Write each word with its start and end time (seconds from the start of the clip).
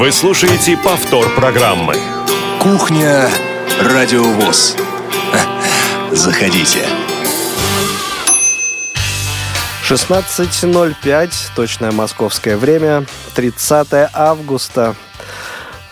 Вы 0.00 0.12
слушаете 0.12 0.78
повтор 0.78 1.28
программы. 1.34 1.92
Кухня 2.58 3.28
Радиовоз. 3.82 4.74
Заходите. 6.10 6.86
16.05, 9.86 11.30
точное 11.54 11.92
московское 11.92 12.56
время, 12.56 13.04
30 13.34 13.88
августа. 14.14 14.96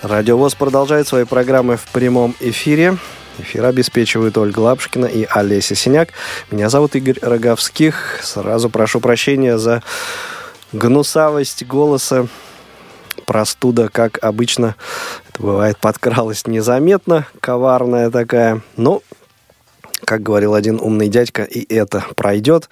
Радиовоз 0.00 0.54
продолжает 0.54 1.06
свои 1.06 1.24
программы 1.24 1.76
в 1.76 1.84
прямом 1.92 2.34
эфире. 2.40 2.96
Эфир 3.38 3.66
обеспечивают 3.66 4.38
Ольга 4.38 4.60
Лапшкина 4.60 5.04
и 5.04 5.26
Олеся 5.28 5.74
Синяк. 5.74 6.14
Меня 6.50 6.70
зовут 6.70 6.96
Игорь 6.96 7.18
Роговских. 7.20 8.20
Сразу 8.22 8.70
прошу 8.70 9.00
прощения 9.00 9.58
за 9.58 9.82
гнусавость 10.72 11.66
голоса 11.66 12.26
простуда, 13.28 13.90
как 13.90 14.24
обычно, 14.24 14.74
это 15.28 15.42
бывает, 15.42 15.76
подкралась 15.78 16.46
незаметно, 16.46 17.26
коварная 17.40 18.10
такая. 18.10 18.62
Но, 18.78 19.02
как 20.06 20.22
говорил 20.22 20.54
один 20.54 20.80
умный 20.80 21.08
дядька, 21.08 21.42
и 21.42 21.62
это 21.72 22.06
пройдет. 22.16 22.70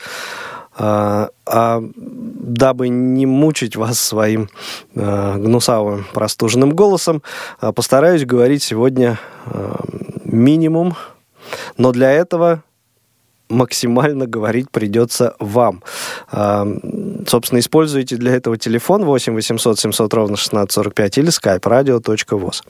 А, 0.78 1.28
а 1.44 1.82
дабы 1.94 2.88
не 2.88 3.26
мучить 3.26 3.76
вас 3.76 4.00
своим 4.00 4.48
а, 4.94 5.36
гнусавым 5.36 6.06
простуженным 6.14 6.70
голосом, 6.70 7.22
а, 7.60 7.72
постараюсь 7.72 8.24
говорить 8.24 8.62
сегодня 8.62 9.18
а, 9.44 9.84
минимум, 10.24 10.96
но 11.76 11.92
для 11.92 12.12
этого 12.12 12.62
максимально 13.48 14.26
говорить 14.26 14.70
придется 14.70 15.34
вам. 15.38 15.82
А, 16.30 16.66
собственно, 17.26 17.58
используйте 17.60 18.16
для 18.16 18.34
этого 18.34 18.56
телефон 18.56 19.04
8 19.04 19.34
800 19.34 19.78
700 19.78 20.14
ровно 20.14 20.34
1645 20.34 21.18
или 21.18 21.28
skype 21.28 21.60
radio.voz. 21.60 22.62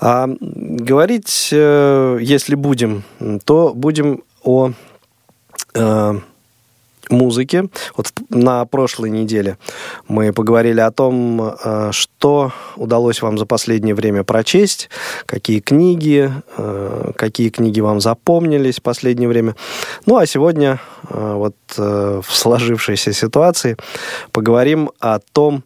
А 0.00 0.28
говорить, 0.40 1.50
э, 1.52 2.18
если 2.20 2.56
будем, 2.56 3.04
то 3.44 3.72
будем 3.74 4.24
о 4.42 4.72
э, 5.74 6.14
музыки. 7.12 7.68
Вот 7.96 8.12
на 8.30 8.64
прошлой 8.64 9.10
неделе 9.10 9.58
мы 10.08 10.32
поговорили 10.32 10.80
о 10.80 10.90
том, 10.90 11.40
э, 11.42 11.90
что 11.92 12.52
удалось 12.76 13.22
вам 13.22 13.38
за 13.38 13.46
последнее 13.46 13.94
время 13.94 14.24
прочесть, 14.24 14.88
какие 15.26 15.60
книги, 15.60 16.32
э, 16.56 17.12
какие 17.14 17.50
книги 17.50 17.80
вам 17.80 18.00
запомнились 18.00 18.78
в 18.78 18.82
последнее 18.82 19.28
время. 19.28 19.54
Ну, 20.06 20.16
а 20.16 20.26
сегодня 20.26 20.80
э, 21.08 21.34
вот 21.34 21.54
в 21.76 22.24
сложившейся 22.28 23.12
ситуации 23.12 23.76
поговорим 24.30 24.90
о 25.00 25.20
том, 25.20 25.62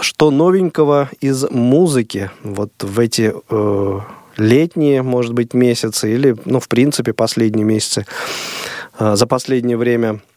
что 0.00 0.30
новенького 0.30 1.10
из 1.20 1.44
музыки 1.50 2.30
вот 2.42 2.72
в 2.80 2.98
эти 2.98 3.34
летние, 4.38 5.02
может 5.02 5.34
быть, 5.34 5.52
месяцы 5.52 6.14
или, 6.14 6.34
ну, 6.46 6.60
в 6.60 6.68
принципе, 6.68 7.12
последние 7.12 7.66
месяцы 7.66 8.06
за 8.98 9.26
последнее 9.26 9.76
время– 9.76 10.20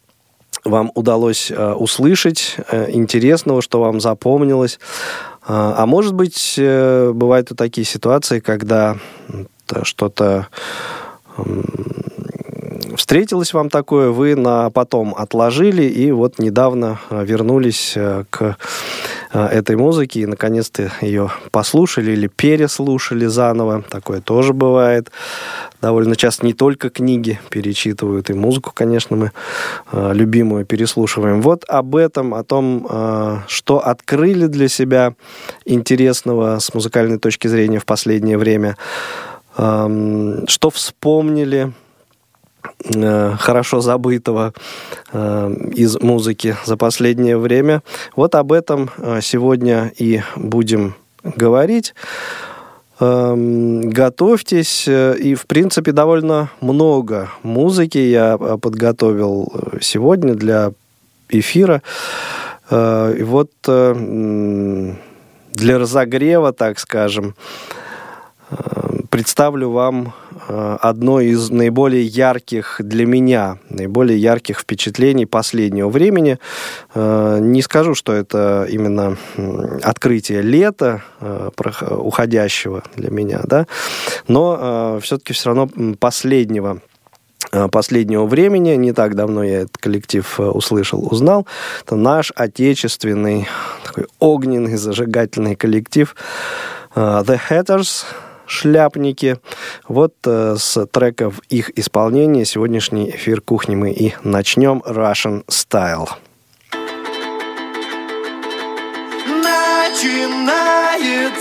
вам 0.66 0.92
удалось 0.96 1.52
э, 1.52 1.74
услышать, 1.74 2.58
э, 2.72 2.92
интересного, 2.92 3.62
что 3.62 3.80
вам 3.80 4.02
запомнилось. 4.02 4.80
А, 5.48 5.76
а 5.78 5.86
может 5.86 6.14
быть, 6.14 6.56
э, 6.58 7.12
бывают 7.14 7.52
и 7.52 7.56
такие 7.56 7.86
ситуации, 7.86 8.40
когда 8.40 8.98
что-то 9.84 10.48
встретилось 12.96 13.54
вам 13.54 13.70
такое, 13.70 14.10
вы 14.10 14.36
на 14.36 14.70
потом 14.70 15.14
отложили 15.16 15.84
и 15.84 16.12
вот 16.12 16.40
недавно 16.40 17.00
вернулись 17.10 17.98
к 18.30 18.58
этой 19.32 19.76
музыке 19.76 20.22
и 20.22 20.26
наконец-то 20.26 20.92
ее 21.02 21.32
послушали 21.52 22.12
или 22.12 22.28
переслушали 22.28 23.26
заново. 23.26 23.84
Такое 23.90 24.22
тоже 24.22 24.54
бывает 24.54 25.12
довольно 25.86 26.16
часто 26.16 26.46
не 26.46 26.54
только 26.54 26.90
книги 26.90 27.40
перечитывают, 27.50 28.30
и 28.32 28.34
музыку, 28.34 28.72
конечно, 28.74 29.16
мы 29.16 29.32
э, 29.92 30.14
любимую 30.14 30.66
переслушиваем. 30.66 31.42
Вот 31.42 31.64
об 31.68 31.96
этом, 31.96 32.34
о 32.34 32.44
том, 32.44 32.88
э, 32.90 33.38
что 33.48 33.86
открыли 33.86 34.48
для 34.48 34.68
себя 34.68 35.14
интересного 35.64 36.58
с 36.58 36.74
музыкальной 36.74 37.20
точки 37.20 37.48
зрения 37.48 37.80
в 37.80 37.86
последнее 37.86 38.40
время, 38.40 38.78
э, 39.58 40.44
что 40.48 40.70
вспомнили 40.72 41.68
э, 41.68 41.85
хорошо 43.40 43.82
забытого 43.82 44.54
э, 45.12 45.56
из 45.76 46.00
музыки 46.00 46.56
за 46.66 46.78
последнее 46.78 47.38
время. 47.38 47.82
Вот 48.16 48.36
об 48.36 48.52
этом 48.52 48.90
э, 48.98 49.20
сегодня 49.22 49.92
и 49.98 50.22
будем 50.36 50.96
говорить. 51.24 51.94
Эм, 53.00 53.90
готовьтесь. 53.90 54.86
Э, 54.88 55.16
и, 55.18 55.36
в 55.36 55.48
принципе, 55.48 55.92
довольно 55.92 56.50
много 56.62 57.30
музыки 57.44 57.98
я 57.98 58.38
э, 58.40 58.58
подготовил 58.62 59.52
э, 59.54 59.78
сегодня 59.82 60.36
для 60.36 60.72
эфира. 61.30 61.82
И 62.72 63.24
вот 63.24 63.52
для 63.62 64.98
разогрева, 65.78 66.52
так 66.52 66.80
скажем, 66.80 67.36
представлю 69.16 69.70
вам 69.70 70.14
э, 70.50 70.78
одно 70.82 71.22
из 71.22 71.50
наиболее 71.50 72.04
ярких 72.04 72.82
для 72.84 73.06
меня, 73.06 73.60
наиболее 73.70 74.18
ярких 74.18 74.60
впечатлений 74.60 75.26
последнего 75.26 75.88
времени. 75.88 76.38
Э, 76.94 77.38
не 77.40 77.62
скажу, 77.62 77.96
что 77.96 78.12
это 78.12 78.68
именно 78.70 79.16
открытие 79.82 80.42
лета, 80.42 81.02
э, 81.22 81.50
уходящего 81.92 82.84
для 82.98 83.10
меня, 83.10 83.40
да, 83.46 83.68
но 84.28 85.00
все-таки 85.02 85.32
все 85.32 85.54
равно 85.54 85.70
последнего 85.98 86.82
последнего 87.72 88.26
времени, 88.26 88.72
не 88.72 88.92
так 88.92 89.16
давно 89.16 89.44
я 89.44 89.62
этот 89.62 89.78
коллектив 89.78 90.42
услышал, 90.42 91.08
узнал, 91.10 91.48
это 91.86 91.96
наш 91.96 92.34
отечественный 92.36 93.48
такой 93.86 94.08
огненный, 94.20 94.76
зажигательный 94.76 95.56
коллектив 95.56 96.14
The 96.96 97.40
Hatters, 97.50 98.04
шляпники. 98.48 99.38
Вот 99.88 100.14
э, 100.26 100.56
с 100.58 100.86
треков 100.88 101.40
их 101.50 101.78
исполнения 101.78 102.46
сегодняшний 102.46 103.10
эфир 103.10 103.42
кухни 103.42 103.76
мы 103.76 103.92
и 103.92 104.14
начнем 104.24 104.82
Russian 104.86 105.46
Style. 105.48 106.08
Начинается 109.28 111.35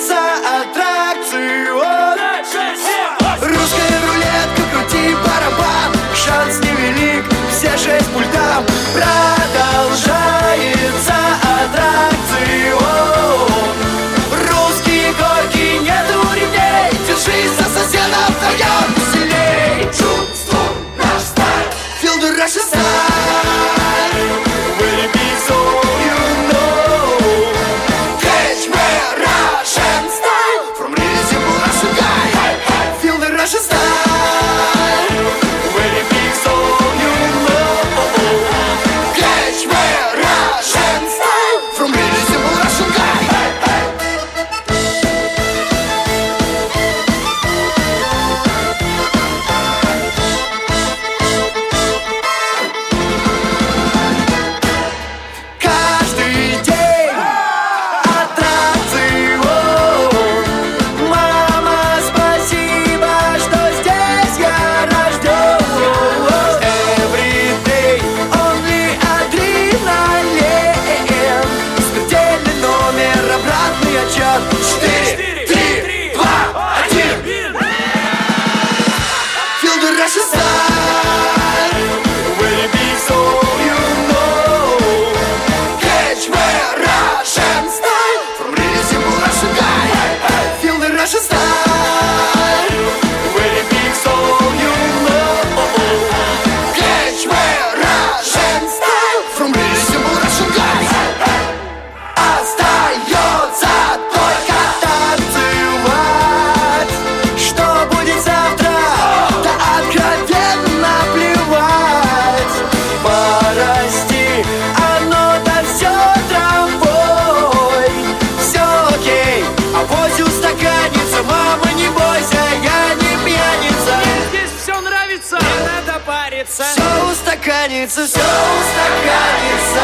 устаканится, 127.84 128.06
все 128.06 128.20
устаканится. 128.20 129.80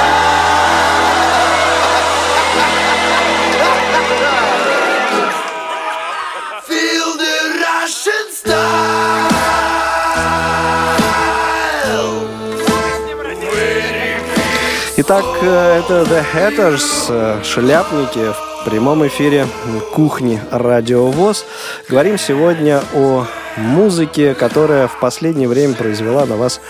Итак, 15.13 15.25
э, 15.43 15.81
это 15.81 16.03
The 16.03 16.25
Hatters, 16.33 17.07
э, 17.09 17.43
шляпники 17.43 18.33
в 18.33 18.65
прямом 18.65 19.05
эфире 19.09 19.49
кухни 19.93 20.41
Радио 20.53 21.07
ВОЗ. 21.07 21.47
Говорим 21.89 22.17
сегодня 22.17 22.81
о 22.95 23.27
музыке, 23.57 24.35
которая 24.35 24.87
в 24.87 25.01
последнее 25.01 25.49
время 25.49 25.75
произвела 25.75 26.27
на 26.27 26.37
вас 26.37 26.61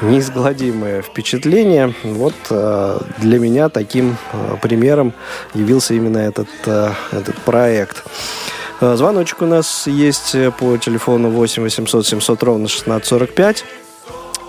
неизгладимое 0.00 1.02
впечатление. 1.02 1.92
Вот 2.04 2.34
э, 2.50 3.00
для 3.18 3.40
меня 3.40 3.68
таким 3.68 4.16
примером 4.62 5.12
явился 5.52 5.94
именно 5.94 6.18
этот, 6.18 6.46
этот 6.64 7.34
проект. 7.44 8.04
Звоночек 8.80 9.42
у 9.42 9.46
нас 9.46 9.88
есть 9.88 10.36
по 10.60 10.76
телефону 10.76 11.30
8 11.30 11.64
800 11.64 12.06
700 12.06 12.42
ровно 12.44 12.66
1645. 12.66 13.64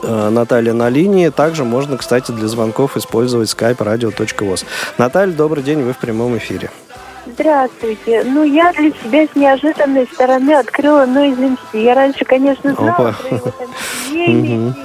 Э, 0.03 0.29
Наталья 0.29 0.73
на 0.73 0.89
линии. 0.89 1.29
Также 1.29 1.63
можно, 1.63 1.97
кстати, 1.97 2.31
для 2.31 2.47
звонков 2.47 2.97
использовать 2.97 3.49
skype 3.49 3.77
radio.voz. 3.77 4.65
Наталья, 4.97 5.33
добрый 5.33 5.63
день, 5.63 5.81
вы 5.81 5.93
в 5.93 5.97
прямом 5.97 6.37
эфире. 6.37 6.69
Здравствуйте. 7.25 8.23
Ну, 8.25 8.43
я 8.43 8.73
для 8.73 8.91
себя 8.91 9.25
с 9.31 9.35
неожиданной 9.35 10.07
стороны 10.13 10.51
открыла 10.51 11.05
Noise 11.05 11.57
MC. 11.73 11.83
Я 11.83 11.95
раньше, 11.95 12.25
конечно, 12.25 12.73
знала 12.73 12.91
Опа. 12.91 13.13
про 13.13 13.35
его 13.35 13.51
там 13.51 14.75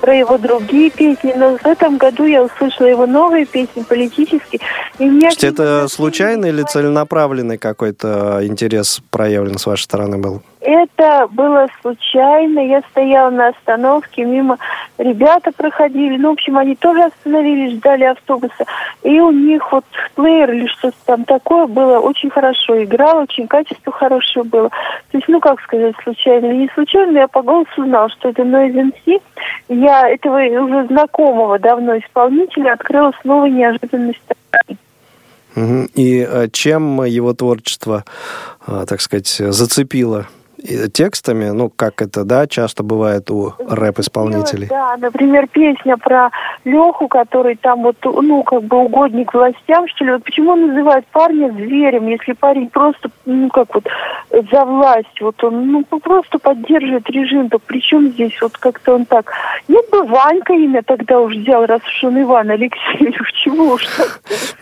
про 0.00 0.14
его 0.14 0.38
другие 0.38 0.90
песни, 0.90 1.32
но 1.36 1.56
в 1.56 1.66
этом 1.66 1.96
году 1.96 2.24
я 2.24 2.42
услышала 2.42 2.86
его 2.86 3.06
новые 3.06 3.46
песни, 3.46 3.82
политические. 3.82 4.60
И 4.98 5.04
меня 5.04 5.30
Значит, 5.30 5.44
это 5.44 5.88
случайный 5.88 6.50
или 6.50 6.62
целенаправленный 6.62 7.58
какой-то 7.58 8.40
интерес 8.46 9.00
проявлен 9.10 9.58
с 9.58 9.66
вашей 9.66 9.84
стороны 9.84 10.18
был? 10.18 10.42
Это 10.60 11.26
было 11.30 11.68
случайно. 11.80 12.60
Я 12.60 12.82
стояла 12.90 13.30
на 13.30 13.48
остановке, 13.48 14.24
мимо 14.24 14.58
ребята 14.98 15.52
проходили. 15.56 16.18
Ну, 16.18 16.30
в 16.30 16.32
общем, 16.32 16.58
они 16.58 16.76
тоже 16.76 17.04
остановились, 17.04 17.78
ждали 17.78 18.04
автобуса. 18.04 18.66
И 19.02 19.18
у 19.20 19.30
них 19.30 19.72
вот 19.72 19.86
плеер 20.14 20.52
или 20.52 20.66
что-то 20.66 20.96
там 21.06 21.24
такое 21.24 21.66
было 21.66 21.98
очень 21.98 22.28
хорошо. 22.28 22.82
Играл, 22.82 23.22
очень 23.22 23.48
качество 23.48 23.90
хорошее 23.90 24.44
было. 24.44 24.68
То 25.10 25.18
есть, 25.18 25.28
ну, 25.28 25.40
как 25.40 25.60
сказать, 25.62 25.94
случайно 26.02 26.46
или 26.46 26.56
не 26.56 26.70
случайно, 26.74 27.18
я 27.18 27.28
по 27.28 27.40
голосу 27.40 27.70
узнал, 27.78 28.10
что 28.10 28.28
это 28.28 28.42
Noise 28.42 28.92
MC. 28.92 29.22
Я 29.68 30.08
этого 30.08 30.38
уже 30.38 30.86
знакомого 30.88 31.58
давно 31.58 31.98
исполнителя 31.98 32.72
открыла 32.72 33.12
с 33.20 33.24
новой 33.24 33.50
неожиданной 33.50 34.18
стороны. 34.24 34.78
Мгм. 35.54 35.90
И 35.94 36.26
э, 36.28 36.48
чем 36.52 37.04
его 37.04 37.34
творчество, 37.34 38.04
э, 38.66 38.84
так 38.88 39.00
сказать, 39.00 39.28
зацепило? 39.28 40.26
Текстами, 40.92 41.50
ну, 41.50 41.70
как 41.70 42.02
это, 42.02 42.24
да, 42.24 42.46
часто 42.46 42.82
бывает 42.82 43.30
у 43.30 43.54
рэп-исполнителей. 43.58 44.68
Да, 44.68 44.96
например, 44.98 45.46
песня 45.48 45.96
про 45.96 46.30
Леху, 46.64 47.08
который 47.08 47.56
там 47.56 47.82
вот, 47.82 47.96
ну, 48.04 48.42
как 48.42 48.64
бы 48.64 48.78
угодник 48.78 49.32
властям, 49.32 49.88
что 49.88 50.04
ли. 50.04 50.12
Вот 50.12 50.24
почему 50.24 50.52
он 50.52 50.68
называет 50.68 51.06
парня 51.12 51.50
зверем, 51.52 52.08
если 52.08 52.32
парень 52.32 52.68
просто, 52.68 53.10
ну, 53.24 53.48
как 53.48 53.74
вот, 53.74 53.84
за 54.52 54.64
власть, 54.64 55.20
вот 55.20 55.42
он, 55.44 55.72
ну, 55.72 55.84
просто 55.84 56.38
поддерживает 56.38 57.08
режим, 57.10 57.48
то 57.48 57.58
при 57.58 57.80
чем 57.80 58.10
здесь 58.10 58.40
вот 58.42 58.56
как-то 58.58 58.94
он 58.94 59.06
так... 59.06 59.32
Нет 59.68 59.84
бы 59.90 60.04
Ванька 60.04 60.52
имя 60.52 60.82
тогда 60.82 61.20
уж 61.20 61.34
взял, 61.36 61.66
раз 61.66 61.80
уж 61.82 62.04
он 62.04 62.20
Иван 62.22 62.50
Алексеев, 62.50 63.26
чего 63.44 63.74
уж 63.74 63.86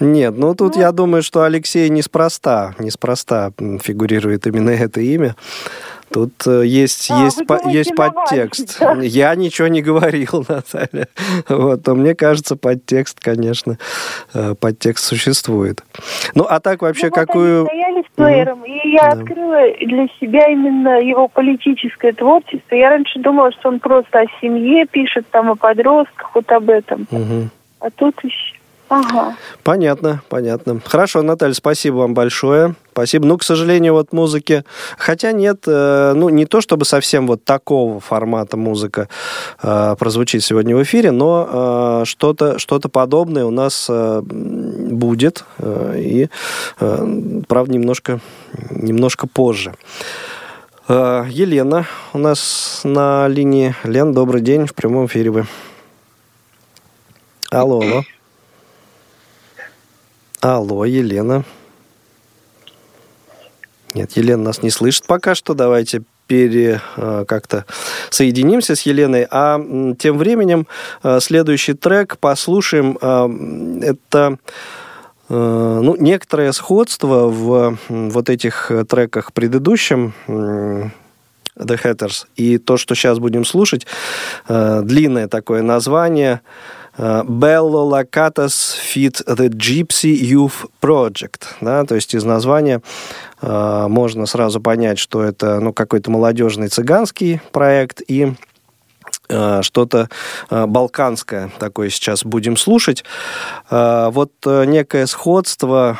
Нет, 0.00 0.34
ну 0.36 0.54
тут 0.54 0.76
я 0.76 0.92
думаю, 0.92 1.22
что 1.22 1.42
Алексей 1.42 1.88
неспроста, 1.88 2.74
неспроста 2.78 3.50
фигурирует 3.82 4.46
именно 4.46 4.70
это 4.70 5.00
имя. 5.00 5.34
Тут 6.10 6.32
э, 6.46 6.64
есть, 6.66 7.10
А, 7.10 7.24
есть, 7.24 7.46
по- 7.46 7.68
есть 7.68 7.94
подтекст. 7.94 8.78
да? 8.80 8.94
Я 9.02 9.34
ничего 9.34 9.68
не 9.68 9.82
говорил, 9.82 10.44
Наталья. 10.48 11.08
Вот, 11.48 11.86
но 11.86 11.94
мне 11.94 12.14
кажется, 12.14 12.56
подтекст, 12.56 13.20
конечно, 13.20 13.78
э, 14.34 14.54
подтекст 14.58 15.04
существует. 15.04 15.82
Ну, 16.34 16.44
а 16.48 16.60
так 16.60 16.82
вообще 16.82 17.06
Ну, 17.06 17.10
вот 17.14 17.26
какую... 17.26 17.60
они 17.60 17.68
стояли 17.68 18.02
с 18.02 18.16
плеером, 18.16 18.64
и 18.64 18.88
я 18.90 19.02
Да. 19.10 19.20
открыла 19.20 19.60
для 19.80 20.06
себя 20.20 20.46
именно 20.46 20.98
его 21.00 21.28
политическое 21.28 22.12
творчество. 22.12 22.74
Я 22.74 22.90
раньше 22.90 23.18
думала, 23.18 23.52
что 23.52 23.68
он 23.68 23.78
просто 23.78 24.20
о 24.20 24.24
семье 24.40 24.86
пишет, 24.86 25.26
там, 25.30 25.50
о 25.50 25.56
подростках, 25.56 26.30
вот 26.34 26.50
об 26.52 26.70
этом. 26.70 27.06
Мгм. 27.10 27.50
А 27.80 27.90
тут 27.90 28.14
еще... 28.24 28.47
Ага. 28.88 29.36
Понятно, 29.64 30.22
понятно. 30.28 30.80
Хорошо, 30.84 31.22
Наталья, 31.22 31.52
спасибо 31.52 31.96
вам 31.96 32.14
большое. 32.14 32.74
Спасибо. 32.92 33.26
Ну, 33.26 33.36
к 33.36 33.44
сожалению, 33.44 33.92
вот 33.92 34.12
музыки... 34.12 34.64
Хотя 34.96 35.32
нет, 35.32 35.64
э, 35.66 36.14
ну, 36.16 36.30
не 36.30 36.46
то 36.46 36.60
чтобы 36.60 36.84
совсем 36.84 37.26
вот 37.26 37.44
такого 37.44 38.00
формата 38.00 38.56
музыка 38.56 39.08
э, 39.62 39.94
прозвучит 39.98 40.42
сегодня 40.42 40.74
в 40.74 40.82
эфире, 40.82 41.10
но 41.10 42.00
э, 42.02 42.04
что-то 42.06 42.58
что 42.58 42.80
подобное 42.80 43.44
у 43.44 43.50
нас 43.50 43.86
э, 43.90 44.22
будет. 44.22 45.44
э, 45.58 45.94
и, 45.98 46.28
э, 46.80 47.40
правда, 47.46 47.72
немножко, 47.72 48.20
немножко 48.70 49.26
позже. 49.26 49.74
Э, 50.88 51.26
Елена 51.28 51.86
у 52.14 52.18
нас 52.18 52.80
на 52.84 53.28
линии. 53.28 53.74
Лен, 53.84 54.14
добрый 54.14 54.40
день. 54.40 54.66
В 54.66 54.74
прямом 54.74 55.06
эфире 55.06 55.30
вы. 55.30 55.46
Алло, 57.50 57.80
алло. 57.80 58.02
Алло, 60.40 60.84
Елена. 60.84 61.44
Нет, 63.94 64.12
Елена 64.12 64.44
нас 64.44 64.62
не 64.62 64.70
слышит 64.70 65.04
пока 65.06 65.34
что. 65.34 65.54
Давайте 65.54 66.02
пере 66.28 66.80
э, 66.96 67.24
как-то 67.26 67.64
соединимся 68.10 68.76
с 68.76 68.82
Еленой. 68.82 69.26
А 69.28 69.58
тем 69.98 70.16
временем 70.16 70.68
э, 71.02 71.18
следующий 71.20 71.72
трек 71.72 72.18
послушаем. 72.18 72.96
М, 73.00 73.80
Это 73.80 74.38
ну, 75.30 75.94
некоторое 75.96 76.52
сходство 76.52 77.26
в 77.28 77.76
вот 77.88 78.30
этих 78.30 78.70
э, 78.70 78.84
треках 78.84 79.32
предыдущем 79.32 80.14
The 80.26 80.90
Hatters 81.56 82.26
и 82.36 82.58
то, 82.58 82.76
что 82.76 82.94
сейчас 82.94 83.18
будем 83.18 83.44
слушать, 83.44 83.86
длинное 84.48 85.26
такое 85.28 85.62
название 85.62 86.40
Bello 86.98 87.88
Lacatas 87.88 88.74
Fit 88.74 89.22
the 89.26 89.48
Gypsy 89.48 90.14
Youth 90.20 90.68
Project. 90.82 91.44
Да, 91.60 91.84
то 91.84 91.94
есть 91.94 92.14
из 92.14 92.24
названия 92.24 92.82
э, 93.40 93.86
можно 93.88 94.26
сразу 94.26 94.60
понять, 94.60 94.98
что 94.98 95.22
это 95.22 95.60
ну, 95.60 95.72
какой-то 95.72 96.10
молодежный 96.10 96.68
цыганский 96.68 97.40
проект 97.52 98.02
и 98.08 98.24
э, 98.24 98.47
что-то 99.62 100.08
э, 100.50 100.66
балканское 100.66 101.50
такое 101.58 101.90
сейчас 101.90 102.24
будем 102.24 102.56
слушать. 102.56 103.04
Э, 103.70 104.10
Вот 104.10 104.32
э, 104.46 104.64
некое 104.64 105.06
сходство, 105.06 105.98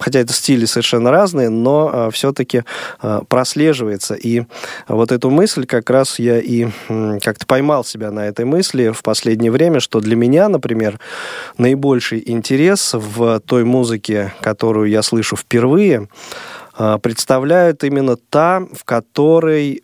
хотя 0.00 0.20
это 0.20 0.32
стили 0.32 0.64
совершенно 0.64 1.10
разные, 1.10 1.48
но 1.48 2.10
все-таки 2.12 2.64
прослеживается. 3.28 4.14
И 4.14 4.44
вот 4.88 5.12
эту 5.12 5.30
мысль 5.30 5.66
как 5.66 5.90
раз 5.90 6.18
я 6.18 6.38
и 6.38 6.68
как-то 7.22 7.46
поймал 7.46 7.84
себя 7.84 8.10
на 8.10 8.26
этой 8.26 8.44
мысли 8.44 8.90
в 8.90 9.02
последнее 9.02 9.50
время, 9.50 9.80
что 9.80 10.00
для 10.00 10.16
меня, 10.16 10.48
например, 10.48 10.98
наибольший 11.58 12.22
интерес 12.26 12.94
в 12.94 13.40
той 13.40 13.64
музыке, 13.64 14.32
которую 14.40 14.88
я 14.90 15.02
слышу 15.02 15.36
впервые, 15.36 16.08
представляют 17.02 17.84
именно 17.84 18.16
та, 18.16 18.60
в 18.72 18.84
которой 18.84 19.82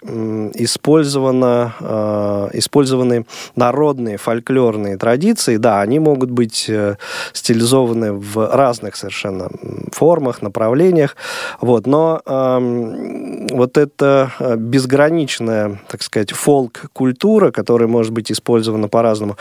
использовано, 0.55 1.75
а, 1.81 2.49
использованы 2.53 3.27
народные 3.55 4.17
фольклорные 4.17 4.97
традиции. 4.97 5.57
Да, 5.57 5.81
они 5.81 5.99
могут 5.99 6.31
быть 6.31 6.67
э, 6.69 6.97
стилизованы 7.33 8.13
в 8.13 8.57
разных 8.57 8.97
совершенно 8.97 9.49
формах, 9.93 10.43
направлениях. 10.43 11.17
Вот, 11.61 11.87
но 11.87 12.21
ам, 12.25 13.47
вот 13.49 13.79
эта 13.79 14.33
э, 14.39 14.57
безграничная, 14.57 15.81
так 15.89 16.03
сказать, 16.03 16.33
фолк-культура, 16.33 17.51
которая 17.51 17.89
может 17.89 18.13
быть 18.13 18.33
использована 18.33 18.89
по-разному, 18.89 19.37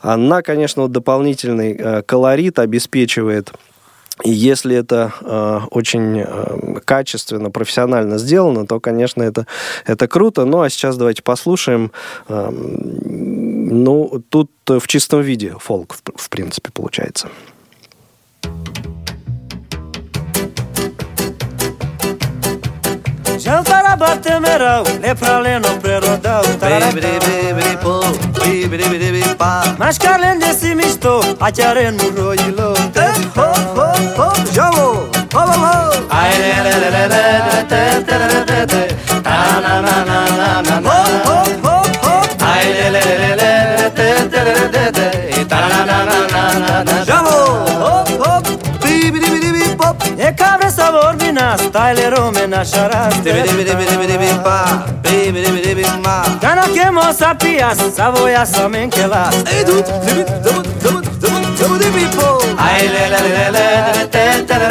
она, 0.00 0.42
конечно, 0.42 0.88
дополнительный 0.88 1.72
э, 1.72 2.02
колорит 2.02 2.58
обеспечивает 2.58 3.52
и 4.22 4.30
если 4.30 4.76
это 4.76 5.12
э, 5.20 5.60
очень 5.70 6.20
э, 6.20 6.80
качественно, 6.84 7.50
профессионально 7.50 8.18
сделано, 8.18 8.66
то, 8.66 8.80
конечно, 8.80 9.22
это, 9.22 9.46
это 9.86 10.08
круто. 10.08 10.44
Ну, 10.44 10.60
а 10.62 10.70
сейчас 10.70 10.96
давайте 10.96 11.22
послушаем. 11.22 11.92
Э, 12.28 12.50
ну, 12.50 14.22
тут 14.28 14.50
в 14.66 14.86
чистом 14.86 15.20
виде 15.22 15.54
фолк, 15.58 15.94
в, 15.94 16.02
в 16.16 16.28
принципе, 16.30 16.70
получается. 16.72 17.28
Jump 23.40 23.56
El 23.56 23.64
tarabate 23.64 24.38
mereu, 24.38 24.84
le 25.00 25.14
prale 25.14 25.58
non 25.58 25.78
prerodau 25.80 26.42
hop, 33.36 33.56
hop 33.76 33.79
Ai 33.79 33.79
Bravo! 34.60 35.08
Bravo! 35.30 35.32
Hop 35.32 35.48
hop 35.48 36.36
hop 41.24 41.88
hop! 42.04 42.28
Bravo! 47.06 47.36
Hop 47.80 48.08
hop! 48.20 48.44
Bibi 48.84 49.18
dibi 49.18 49.38
dibi 49.40 49.76
pop! 49.78 49.96
E 50.18 50.34
cabre 50.36 50.68
sabor 50.70 51.16
vinas, 51.16 51.60
taile 51.72 52.10
rome 52.10 52.46
nasharas. 52.46 53.14
Dibi 53.24 53.40
dibi 53.48 53.64
dibi 53.64 53.84
dibi 53.88 54.06
dibi 54.12 54.28
pa, 54.44 54.84
bibi 55.02 55.40
dibi 55.40 55.60
dibi 55.64 55.84
ma. 56.04 56.22
Gana 56.38 56.68
kemo 56.68 57.12
sapias, 57.14 57.78
savoya 57.96 58.44
samenkelas. 58.44 59.34
Edut, 59.58 59.86
dibit, 60.04 60.28
dabut, 60.44 60.66
dabut, 60.84 61.04
dabut, 61.22 61.44
dabut 61.58 61.80
dibi 61.80 62.04
pop! 62.14 62.39
da 62.60 63.08
da 63.08 63.20
da 63.20 63.50
da 63.52 64.70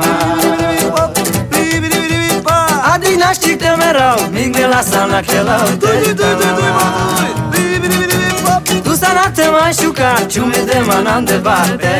Adi 2.94 3.16
naști 3.16 3.56
te 3.56 3.70
merau, 3.78 4.18
mingre 4.32 4.66
la 4.66 4.82
sana 4.82 5.20
chela 5.22 5.56
Tu 8.84 8.94
sana 8.94 9.30
te 9.34 9.44
mașuca, 9.50 10.10
ciume 10.28 10.60
de 10.68 10.78
manan 10.86 11.24
de 11.24 11.36
bate 11.46 11.94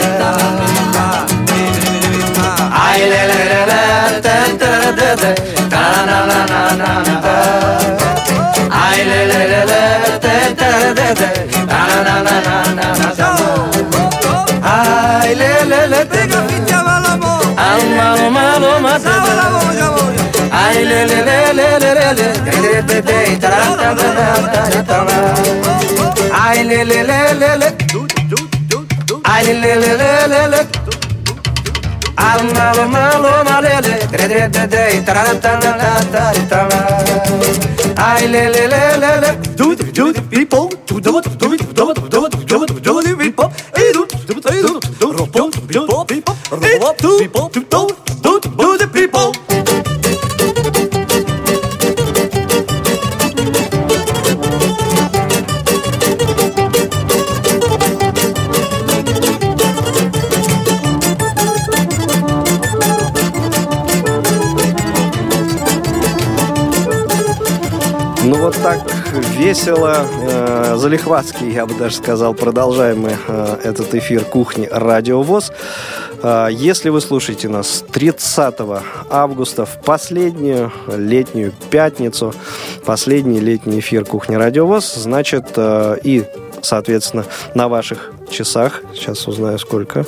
Ai 2.87 3.01
le 3.11 3.23
le 3.31 3.41
le 3.51 3.61
le 3.71 3.81
te 4.25 4.37
te 4.61 4.71
te 4.99 5.09
te 5.21 5.31
ta 5.73 5.85
na 6.09 6.19
na 6.29 6.39
le 9.09 9.21
le 9.71 9.83
te 10.25 10.35
te 10.59 10.71
te 10.97 11.09
te 11.19 11.29
ta 11.71 11.81
na 12.07 12.15
na 12.27 12.37
na 12.47 12.57
na 12.79 12.87
na 13.19 13.26
Do 39.57 39.73
it, 39.73 39.95
do 39.95 40.09
it, 40.09 40.31
people, 40.31 40.69
do 40.87 40.97
it, 40.99 41.05
do 41.05 41.19
it, 41.19 41.39
do 41.39 41.53
it, 41.53 41.75
do 41.75 41.91
it, 41.91 42.11
do 42.11 42.25
it, 42.25 42.47
do 42.47 42.65
it, 42.65 42.83
do 42.83 43.01
it, 43.01 43.19
people. 43.19 43.49
Hey, 43.75 43.93
do 43.93 44.05
it, 44.05 44.27
do 44.27 44.37
it, 44.37 44.43
do 44.43 44.77
it, 44.77 45.01
do 45.01 45.13
it, 45.13 46.09
people, 46.09 46.35
people, 46.61 46.95
people, 46.95 47.49
people. 47.51 47.66
Весело, 69.47 69.95
э, 69.95 70.75
залихватски, 70.77 71.45
я 71.45 71.67
бы 71.67 71.75
даже 71.75 71.95
сказал, 71.95 72.35
продолжаем 72.35 73.03
мы 73.03 73.17
э, 73.29 73.57
этот 73.63 73.95
эфир 73.95 74.25
кухни 74.25 74.69
Радио 74.69 75.23
ВОЗ. 75.23 75.53
Э, 76.21 76.49
если 76.51 76.89
вы 76.89 77.01
слушаете 77.01 77.49
нас 77.49 77.85
30 77.93 78.55
августа 79.09 79.65
в 79.65 79.81
последнюю 79.83 80.73
летнюю 80.89 81.53
пятницу, 81.71 82.35
последний 82.85 83.39
летний 83.39 83.79
эфир 83.79 84.05
кухни 84.05 84.35
Радио 84.35 84.67
ВОЗ, 84.67 84.95
значит 84.97 85.53
э, 85.55 85.99
и, 86.03 86.25
соответственно, 86.63 87.25
на 87.55 87.69
ваших 87.69 88.11
часах, 88.29 88.83
сейчас 88.95 89.29
узнаю 89.29 89.61
сколько, 89.61 90.05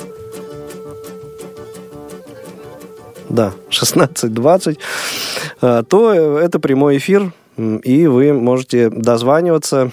да, 3.29 3.53
16.20, 3.69 4.77
э, 5.61 5.83
то 5.87 6.13
это 6.13 6.59
прямой 6.59 6.97
эфир, 6.97 7.31
и 7.59 8.07
вы 8.07 8.33
можете 8.33 8.89
дозваниваться 8.89 9.91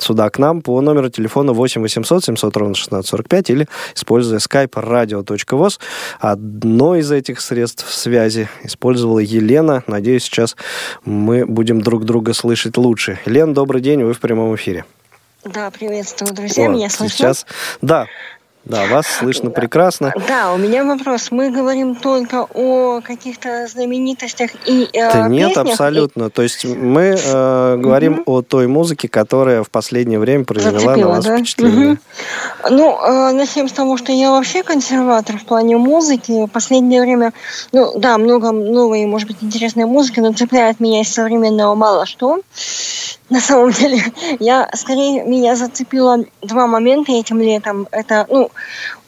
сюда 0.00 0.30
к 0.30 0.38
нам 0.38 0.62
по 0.62 0.80
номеру 0.80 1.10
телефона 1.10 1.52
8 1.52 1.82
800 1.82 2.24
700 2.24 2.56
ровно 2.56 2.72
1645 2.72 3.50
или 3.50 3.68
используя 3.94 4.38
skype 4.38 4.70
radio.voz. 4.70 5.78
Одно 6.20 6.96
из 6.96 7.10
этих 7.12 7.40
средств 7.40 7.92
связи 7.92 8.48
использовала 8.62 9.18
Елена. 9.18 9.82
Надеюсь, 9.86 10.24
сейчас 10.24 10.56
мы 11.04 11.44
будем 11.46 11.80
друг 11.80 12.04
друга 12.04 12.32
слышать 12.32 12.76
лучше. 12.76 13.18
Елена, 13.26 13.52
добрый 13.52 13.80
день, 13.80 14.02
вы 14.02 14.14
в 14.14 14.20
прямом 14.20 14.54
эфире. 14.54 14.84
Да, 15.44 15.70
приветствую, 15.70 16.32
друзья. 16.32 16.66
О, 16.66 16.68
Меня 16.70 16.88
слышно? 16.88 17.16
Сейчас, 17.16 17.46
да, 17.82 18.06
да, 18.64 18.86
вас 18.86 19.06
слышно 19.06 19.50
прекрасно. 19.50 20.12
Да, 20.26 20.54
у 20.54 20.56
меня 20.56 20.84
вопрос. 20.84 21.30
Мы 21.30 21.50
говорим 21.50 21.94
только 21.94 22.46
о 22.54 23.02
каких-то 23.02 23.66
знаменитостях 23.66 24.52
и 24.66 24.88
э, 24.92 25.12
Да 25.12 25.28
нет, 25.28 25.50
песнях, 25.50 25.66
абсолютно. 25.66 26.30
То 26.30 26.42
есть 26.42 26.64
мы 26.64 27.16
э, 27.22 27.76
говорим 27.76 28.22
о 28.24 28.40
той 28.40 28.66
музыке, 28.66 29.06
которая 29.08 29.62
в 29.62 29.70
последнее 29.70 30.18
время 30.18 30.42
и 30.42 30.44
произвела 30.44 30.96
на 30.96 31.08
вас 31.08 31.24
да? 31.24 31.36
впечатление. 31.36 31.86
Мгм. 31.86 31.98
Ну, 32.70 32.98
э, 33.00 33.32
начнем 33.32 33.68
с 33.68 33.72
того, 33.72 33.98
что 33.98 34.12
я 34.12 34.30
вообще 34.30 34.62
консерватор 34.62 35.36
в 35.36 35.44
плане 35.44 35.76
музыки. 35.76 36.46
В 36.46 36.48
последнее 36.48 37.02
время, 37.02 37.32
ну, 37.72 37.98
да, 37.98 38.16
много 38.16 38.50
новой, 38.50 39.04
может 39.04 39.28
быть, 39.28 39.38
интересной 39.42 39.84
музыки, 39.84 40.20
но 40.20 40.32
цепляет 40.32 40.80
меня 40.80 41.02
из 41.02 41.12
современного 41.12 41.74
мало 41.74 42.06
что. 42.06 42.40
На 43.34 43.40
самом 43.40 43.72
деле, 43.72 44.00
я 44.38 44.70
скорее 44.74 45.24
меня 45.24 45.56
зацепило 45.56 46.18
два 46.42 46.68
момента 46.68 47.10
этим 47.10 47.40
летом. 47.40 47.88
Это, 47.90 48.26
ну, 48.30 48.48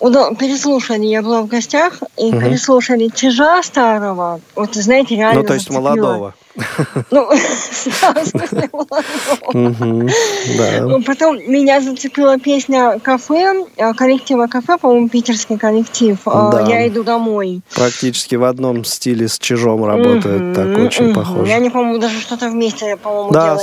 переслушали, 0.00 1.06
я 1.06 1.22
была 1.22 1.42
в 1.42 1.46
гостях, 1.46 2.02
и 2.16 2.32
Мгм. 2.32 2.40
переслушали 2.40 3.08
Чижа 3.14 3.62
старого. 3.62 4.40
Вот, 4.56 4.74
знаете, 4.74 5.14
реально 5.14 5.42
Ну, 5.42 5.46
то 5.46 5.54
есть 5.54 5.68
зацепило. 5.68 5.90
молодого. 5.94 6.34
Ну, 7.10 7.28
да, 8.00 8.14
в 8.14 8.26
смысле, 8.26 8.70
молодого. 8.72 9.52
Мгм, 9.52 10.08
Да. 10.56 10.80
Ну, 10.82 11.02
Потом 11.02 11.36
меня 11.46 11.80
зацепила 11.80 12.38
песня 12.38 12.98
«Кафе», 13.02 13.66
э, 13.76 13.92
коллектива 13.94 14.46
«Кафе», 14.46 14.78
по-моему, 14.80 15.08
питерский 15.08 15.58
коллектив. 15.58 16.16
э. 16.26 16.64
«Я 16.68 16.88
иду 16.88 17.04
домой». 17.04 17.60
Практически 17.74 18.36
в 18.36 18.44
одном 18.44 18.84
стиле 18.84 19.28
с 19.28 19.38
чижом 19.38 19.84
работают. 19.84 20.42
Мгм, 20.42 20.54
Так 20.54 20.78
очень 20.78 21.14
похоже. 21.14 21.50
Я 21.50 21.58
не 21.58 21.68
помню, 21.70 21.98
даже 21.98 22.20
что-то 22.20 22.48
вместе, 22.48 22.96
по-моему, 22.96 23.32
Да, 23.32 23.56
делали. 23.56 23.62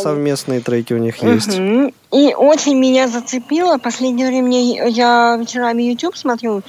Совместные 0.54 0.62
треки 0.62 0.94
у 0.94 0.98
них 0.98 1.22
есть. 1.24 1.58
Мгм. 1.58 1.94
И 2.12 2.34
очень 2.34 2.78
меня 2.78 3.08
зацепило. 3.08 3.78
Последнее 3.78 4.28
время 4.28 4.90
я 4.90 5.38
вечерами 5.40 5.84
YouTube 5.84 6.16
смотрю, 6.16 6.62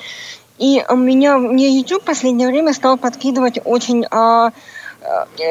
и 0.59 0.83
у 0.89 0.97
меня 0.97 1.39
мне 1.39 1.79
YouTube 1.79 2.05
последнее 2.05 2.49
время 2.49 2.73
стал 2.73 2.97
подкидывать 2.97 3.59
очень 3.65 4.07
а, 4.11 4.53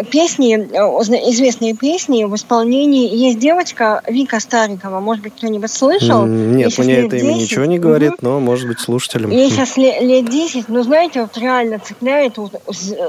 песни, 0.10 0.56
э, 0.56 1.30
известные 1.30 1.76
песни 1.76 2.24
в 2.24 2.36
исполнении. 2.36 3.14
Есть 3.16 3.40
девочка 3.40 4.02
Вика 4.08 4.40
Старикова, 4.40 5.00
может 5.00 5.24
быть, 5.24 5.34
кто-нибудь 5.36 5.72
слышал? 5.72 6.26
Нет, 6.26 6.78
мне 6.78 6.96
это 7.06 7.18
имя 7.18 7.34
10. 7.34 7.42
ничего 7.42 7.66
не 7.66 7.80
говорит, 7.80 8.22
но, 8.22 8.40
может 8.40 8.68
быть, 8.68 8.80
слушателям. 8.80 9.32
Ей 9.32 9.50
сейчас 9.50 9.78
ле- 9.78 10.00
лет 10.02 10.30
10, 10.30 10.70
но 10.70 10.84
знаете, 10.84 11.22
вот 11.22 11.38
реально 11.38 11.80
цепляет, 11.80 12.38
вот, 12.38 12.54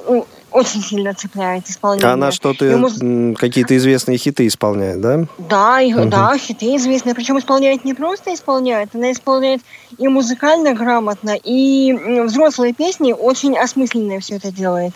ну, 0.08 0.26
очень 0.50 0.82
сильно 0.82 1.14
цепляет 1.14 1.68
исполнение. 1.68 2.12
Она 2.12 2.30
что-то, 2.30 2.64
И 2.70 2.74
муз- 2.76 3.00
м, 3.02 3.34
какие-то 3.34 3.76
известные 3.76 4.18
хиты 4.18 4.46
исполняет, 4.46 5.00
да? 5.00 5.24
Да, 5.38 5.80
и- 5.80 5.92
Мгм. 5.92 6.10
да, 6.10 6.36
хиты 6.38 6.76
известные. 6.76 7.14
Причем 7.14 7.38
исполняет 7.38 7.84
не 7.84 7.92
просто 7.94 8.32
исполняет, 8.32 8.90
она 8.94 9.10
исполняет 9.10 9.62
и 9.98 10.06
музыкально 10.06 10.72
грамотно, 10.74 11.34
и 11.42 11.92
взрослые 12.24 12.72
песни 12.72 13.12
очень 13.12 13.56
осмысленные 13.58 14.20
все 14.20 14.36
это 14.36 14.52
делает. 14.52 14.92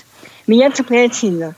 Меня 0.49 0.71
цепляет 0.73 1.15
сильно. 1.15 1.55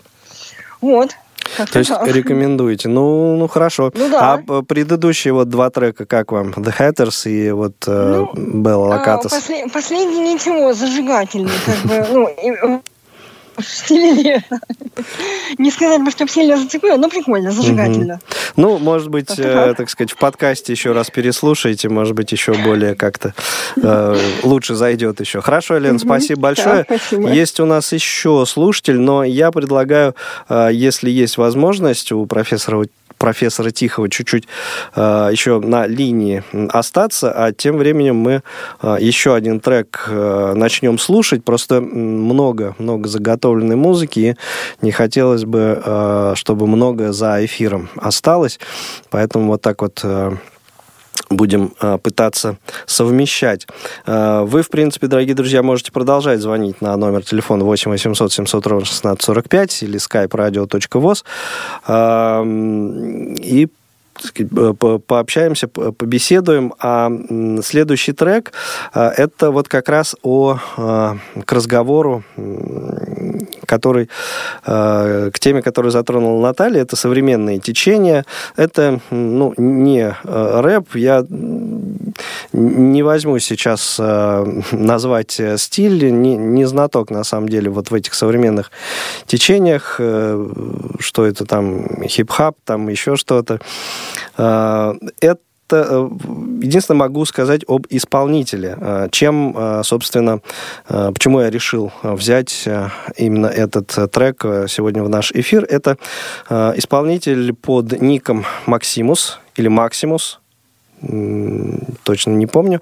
Вот. 0.82 1.10
как-то 1.56 1.72
То 1.72 1.78
есть 1.78 1.90
так. 1.90 2.06
рекомендуете. 2.14 2.88
Ну, 2.88 3.36
ну 3.36 3.48
хорошо. 3.48 3.90
Ну 3.94 4.08
да. 4.10 4.34
А 4.46 4.62
предыдущие 4.62 5.32
вот 5.32 5.48
два 5.48 5.70
трека, 5.70 6.04
как 6.04 6.32
вам? 6.32 6.50
The 6.50 6.74
Hatters 6.78 7.30
и 7.30 7.50
вот 7.52 7.74
э, 7.86 8.26
Ну, 8.36 8.62
Bella 8.62 8.92
А, 8.92 8.98
Lacatus. 8.98 9.30
после- 9.30 9.66
последний 9.68 10.34
ничего, 10.34 10.72
зажигательный, 10.74 11.50
как 11.64 11.78
бы, 11.86 12.06
ну, 12.12 12.82
и, 13.60 13.62
э, 13.62 13.62
в 13.62 13.68
стиле 13.68 14.12
лета. 14.12 14.60
Не 15.58 15.70
сказать 15.70 16.02
бы, 16.02 16.10
что 16.10 16.26
сильно 16.26 16.56
зацепило, 16.56 16.96
но 16.96 17.08
прикольно, 17.08 17.50
зажигательно. 17.50 18.20
Ну, 18.56 18.78
может 18.78 19.08
быть, 19.08 19.38
э, 19.38 19.42
так. 19.42 19.76
так 19.76 19.90
сказать, 19.90 20.12
в 20.12 20.16
подкасте 20.16 20.72
еще 20.72 20.92
раз 20.92 21.10
переслушайте, 21.10 21.88
может 21.88 22.14
быть, 22.14 22.32
еще 22.32 22.52
более 22.54 22.94
как-то 22.94 23.34
э, 23.76 24.16
лучше 24.42 24.74
зайдет 24.74 25.20
еще. 25.20 25.40
Хорошо, 25.40 25.78
Лен, 25.78 25.98
спасибо 25.98 26.40
большое. 26.40 26.86
Есть 27.10 27.60
у 27.60 27.66
нас 27.66 27.92
еще 27.92 28.44
слушатель, 28.46 28.98
но 28.98 29.24
я 29.24 29.50
предлагаю, 29.50 30.14
э, 30.48 30.70
если 30.72 31.10
есть 31.10 31.36
возможность 31.36 32.12
у 32.12 32.26
профессора 32.26 32.78
профессора 33.20 33.70
Тихого 33.70 34.08
чуть-чуть 34.08 34.48
э, 34.96 35.28
еще 35.30 35.60
на 35.60 35.86
линии 35.86 36.42
остаться, 36.70 37.30
а 37.30 37.52
тем 37.52 37.76
временем 37.76 38.16
мы 38.16 38.42
э, 38.82 38.96
еще 38.98 39.34
один 39.34 39.60
трек 39.60 40.06
э, 40.08 40.54
начнем 40.56 40.98
слушать. 40.98 41.44
Просто 41.44 41.76
м, 41.76 41.84
много, 42.24 42.74
много 42.78 43.08
заготовленной 43.08 43.76
музыки, 43.76 44.18
и 44.20 44.34
не 44.84 44.90
хотелось 44.90 45.44
бы, 45.44 45.80
э, 45.84 46.32
чтобы 46.34 46.66
много 46.66 47.12
за 47.12 47.44
эфиром 47.44 47.90
осталось. 47.96 48.58
Поэтому 49.10 49.48
вот 49.48 49.60
так 49.60 49.82
вот 49.82 50.00
э, 50.02 50.32
будем 51.28 51.72
э, 51.80 51.98
пытаться 51.98 52.56
совмещать. 52.86 53.66
Э, 54.06 54.42
Вы, 54.46 54.62
в 54.62 54.68
принципе, 54.70 55.06
дорогие 55.06 55.34
друзья, 55.34 55.62
можете 55.62 55.92
продолжать 55.92 56.40
звонить 56.40 56.80
на 56.80 56.96
номер 56.96 57.24
телефона 57.24 57.64
8 57.64 57.90
800 57.90 58.32
700 58.32 58.66
ровно 58.66 58.82
1645 58.86 59.82
или 59.82 59.98
skype 59.98 60.28
radio.voz 60.30 61.24
Эм, 61.86 63.34
и 63.34 63.68
пообщаемся, 65.06 65.66
по- 65.68 65.92
побеседуем. 65.92 66.74
А 66.78 67.10
следующий 67.62 68.12
трек 68.12 68.52
это 68.92 69.50
вот 69.50 69.68
как 69.68 69.88
раз 69.88 70.14
о 70.22 70.58
к 70.76 71.52
разговору, 71.52 72.22
который 73.70 74.08
э, 74.66 75.30
к 75.32 75.38
теме, 75.38 75.62
которую 75.62 75.92
затронула 75.92 76.42
Наталья, 76.48 76.82
это 76.82 76.96
современные 76.96 77.60
течения. 77.60 78.24
Это 78.56 78.98
ну, 79.10 79.54
не 79.56 80.16
э, 80.24 80.60
рэп. 80.60 80.96
Я 80.96 81.24
не 82.52 83.02
возьму 83.02 83.38
сейчас 83.38 83.96
э, 84.00 84.62
назвать 84.72 85.40
стиль, 85.56 86.10
не, 86.10 86.36
не 86.36 86.64
знаток 86.64 87.10
на 87.10 87.24
самом 87.24 87.48
деле 87.48 87.70
вот 87.70 87.90
в 87.90 87.94
этих 87.94 88.14
современных 88.14 88.72
течениях, 89.26 90.00
что 90.98 91.26
это 91.26 91.44
там 91.44 91.86
хип-хап, 92.08 92.56
там 92.64 92.88
еще 92.88 93.14
что-то. 93.14 93.60
Э, 94.36 94.94
Это 95.70 95.86
э, 95.88 96.08
единственное 96.62 96.98
могу 96.98 97.24
сказать 97.24 97.62
об 97.68 97.86
исполнителе, 97.90 98.76
э, 98.76 99.08
чем, 99.12 99.54
э, 99.56 99.82
собственно, 99.84 100.40
почему 100.88 101.40
я 101.40 101.50
решил 101.50 101.92
взять 102.02 102.68
именно 103.16 103.46
этот 103.46 104.10
трек 104.10 104.44
сегодня 104.68 105.04
в 105.04 105.08
наш 105.08 105.30
эфир. 105.32 105.64
Это 105.64 105.96
исполнитель 106.48 107.52
под 107.54 108.00
ником 108.00 108.44
Максимус 108.66 109.38
или 109.54 109.68
Максимус, 109.68 110.40
точно 112.02 112.32
не 112.32 112.46
помню. 112.46 112.80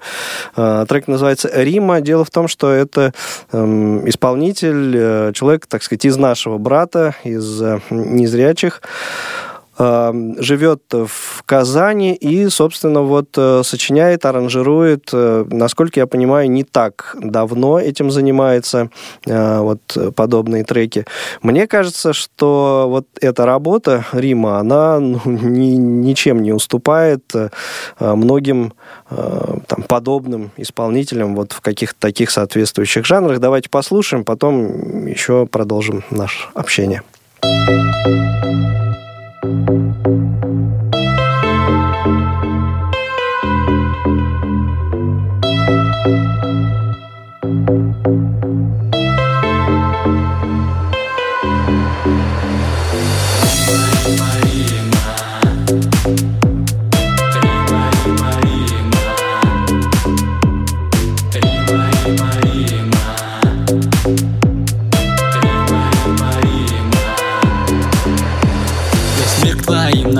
Трек 0.55 1.07
называется 1.07 1.49
«Рима». 1.53 2.01
Дело 2.01 2.25
в 2.25 2.31
том, 2.31 2.47
что 2.47 2.71
это 2.71 3.13
эм, 3.51 4.07
исполнитель, 4.09 5.33
человек, 5.33 5.67
так 5.67 5.83
сказать, 5.83 6.05
из 6.05 6.17
нашего 6.17 6.57
брата, 6.57 7.15
из 7.23 7.61
незрячих, 7.89 8.81
живет 9.79 10.83
в 10.91 11.43
Казани 11.45 12.13
и, 12.13 12.49
собственно, 12.49 13.01
вот 13.01 13.29
э, 13.37 13.61
сочиняет, 13.63 14.25
аранжирует, 14.25 15.09
э, 15.13 15.45
насколько 15.49 16.01
я 16.01 16.07
понимаю, 16.07 16.51
не 16.51 16.63
так 16.63 17.15
давно 17.21 17.79
этим 17.79 18.11
занимается, 18.11 18.89
э, 19.25 19.59
вот 19.59 19.79
подобные 20.15 20.65
треки. 20.65 21.05
Мне 21.41 21.65
кажется, 21.65 22.11
что 22.11 22.87
вот 22.89 23.07
эта 23.21 23.45
работа 23.45 24.05
Рима, 24.11 24.59
она 24.59 24.99
ну, 24.99 25.21
ни- 25.25 25.77
ничем 25.77 26.41
не 26.41 26.51
уступает 26.51 27.33
многим 27.99 28.73
там, 29.09 29.83
подобным 29.87 30.51
исполнителям 30.57 31.35
вот 31.35 31.53
в 31.53 31.61
каких-то 31.61 31.99
таких 31.99 32.31
соответствующих 32.31 33.05
жанрах. 33.05 33.39
Давайте 33.39 33.69
послушаем, 33.69 34.23
потом 34.25 35.05
еще 35.05 35.45
продолжим 35.45 36.03
наше 36.09 36.47
общение. 36.53 37.01
thank 39.41 39.69
you 40.07 40.78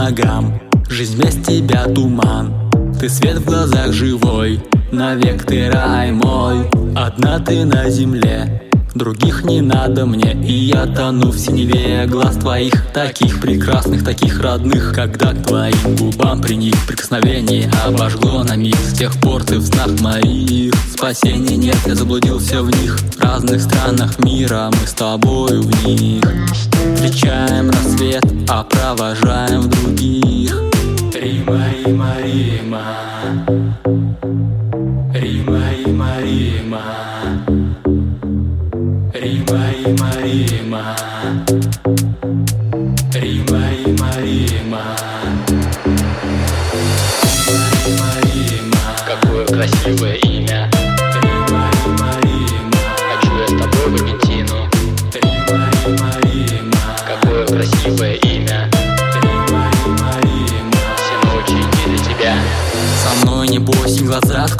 ногам. 0.10 0.60
Жизнь 0.89 1.22
без 1.22 1.36
тебя 1.36 1.86
туман. 1.86 2.54
Ты 3.00 3.10
свет 3.10 3.38
в 3.38 3.45
глазах 3.45 3.91
живой. 3.93 4.62
Навек 4.91 5.43
ты 5.45 5.69
рай 5.69 6.12
мой. 6.12 6.67
Одна 6.95 7.39
ты 7.39 7.63
на 7.65 7.89
земле 7.89 8.68
Других 8.99 9.45
не 9.45 9.62
надо 9.62 10.05
мне 10.05 10.33
И 10.45 10.51
я 10.51 10.85
тону 10.85 11.31
в 11.31 11.39
синеве. 11.39 12.05
Глаз 12.05 12.35
твоих 12.35 12.73
Таких 12.93 13.39
прекрасных, 13.39 14.03
таких 14.03 14.41
родных 14.41 14.91
Когда 14.93 15.31
к 15.31 15.45
твоим 15.45 15.95
губам 15.95 16.41
приник 16.41 16.75
Прикосновение 16.85 17.71
обожгло 17.85 18.43
на 18.43 18.57
миг. 18.57 18.75
С 18.75 18.97
тех 18.97 19.13
пор 19.21 19.45
ты 19.45 19.59
в 19.59 19.65
снах 19.65 20.01
моих 20.01 20.73
Спасения 20.93 21.55
нет, 21.55 21.77
я 21.85 21.95
заблудился 21.95 22.62
в 22.62 22.69
них. 22.81 22.99
В 22.99 23.23
разных 23.23 23.62
странах 23.62 24.19
мира 24.19 24.69
Мы 24.69 24.85
с 24.85 24.91
тобою 24.91 25.62
в 25.62 25.85
них. 25.85 26.21
Встречаем 26.95 27.69
рассвет, 27.69 28.25
а 28.49 28.65
провожаем 28.65 29.69
других. 29.69 30.59
Рима, 31.13 31.67
Рима 31.85 32.15
Рима, 32.21 32.85
Marie, 39.51 40.62
Marie, 40.69 41.68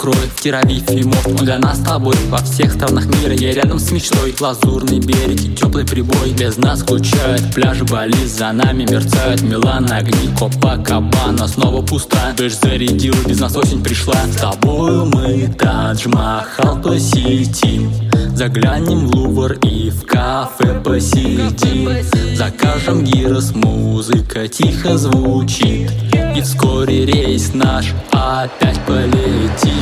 открой 0.10 0.28
В 0.28 0.92
и 0.92 1.04
мост, 1.04 1.44
для 1.44 1.60
нас 1.60 1.78
с 1.78 1.84
тобой 1.84 2.16
Во 2.30 2.38
всех 2.38 2.74
странах 2.74 3.06
мира. 3.06 3.34
Я 3.34 3.54
рядом 3.54 3.80
с 3.80 3.92
мечтой. 3.92 4.36
Лазурный 4.40 5.00
берег 5.00 5.42
и 5.42 5.56
теплый 5.56 5.86
прибой. 5.86 6.32
Без 6.34 6.58
нас 6.58 6.80
скучают 6.80 7.54
пляжи 7.54 7.84
Бали 7.86 8.26
За 8.26 8.52
нами 8.52 8.84
мерцают 8.90 9.42
Милан, 9.42 9.92
огни 9.92 10.30
Копакабана 10.38 11.48
Снова 11.48 11.82
пуста, 11.82 12.34
дождь 12.38 12.60
зарядил. 12.62 13.14
Без 13.28 13.40
нас 13.40 13.56
осень 13.56 13.84
пришла. 13.84 14.16
С 14.32 14.42
тобою 14.42 15.06
мы 15.06 15.54
Тадж-Махал 15.58 16.82
то 16.82 16.98
сетим 17.00 18.09
Заглянем 18.36 19.08
в 19.08 19.16
Лувр 19.16 19.54
и 19.64 19.90
в 19.90 20.06
кафе 20.06 20.82
посидим. 20.84 21.90
Закажем 22.36 23.04
гирос, 23.04 23.54
музыка 23.54 24.48
тихо 24.48 24.98
звучит. 24.98 25.92
И 26.36 26.42
вскоре 26.42 27.06
рейс 27.06 27.54
наш 27.54 27.94
опять 28.12 28.80
полетит. 28.86 29.74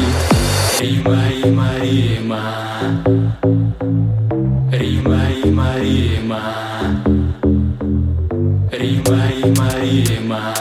Рима, 0.79 1.17
Рима, 1.29 1.69
Рима. 1.81 2.41
Рима, 4.71 5.19
Рима, 5.43 5.73
Рима. 5.79 6.41
Рима, 8.71 9.21
Рима, 9.41 9.69
Рима 9.81 10.56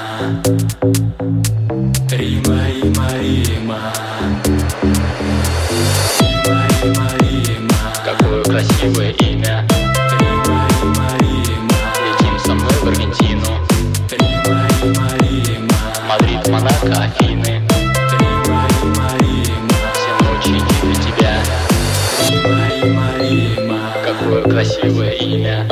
Красивое 24.86 25.10
имя 25.14 25.68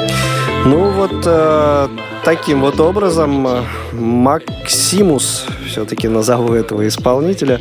Ну 0.64 0.90
вот 0.90 1.22
э, 1.24 1.88
таким 2.24 2.62
вот 2.62 2.80
образом 2.80 3.46
э, 3.46 3.62
Максимус, 3.92 5.46
все-таки 5.68 6.08
назову 6.08 6.52
этого 6.54 6.86
исполнителя, 6.88 7.60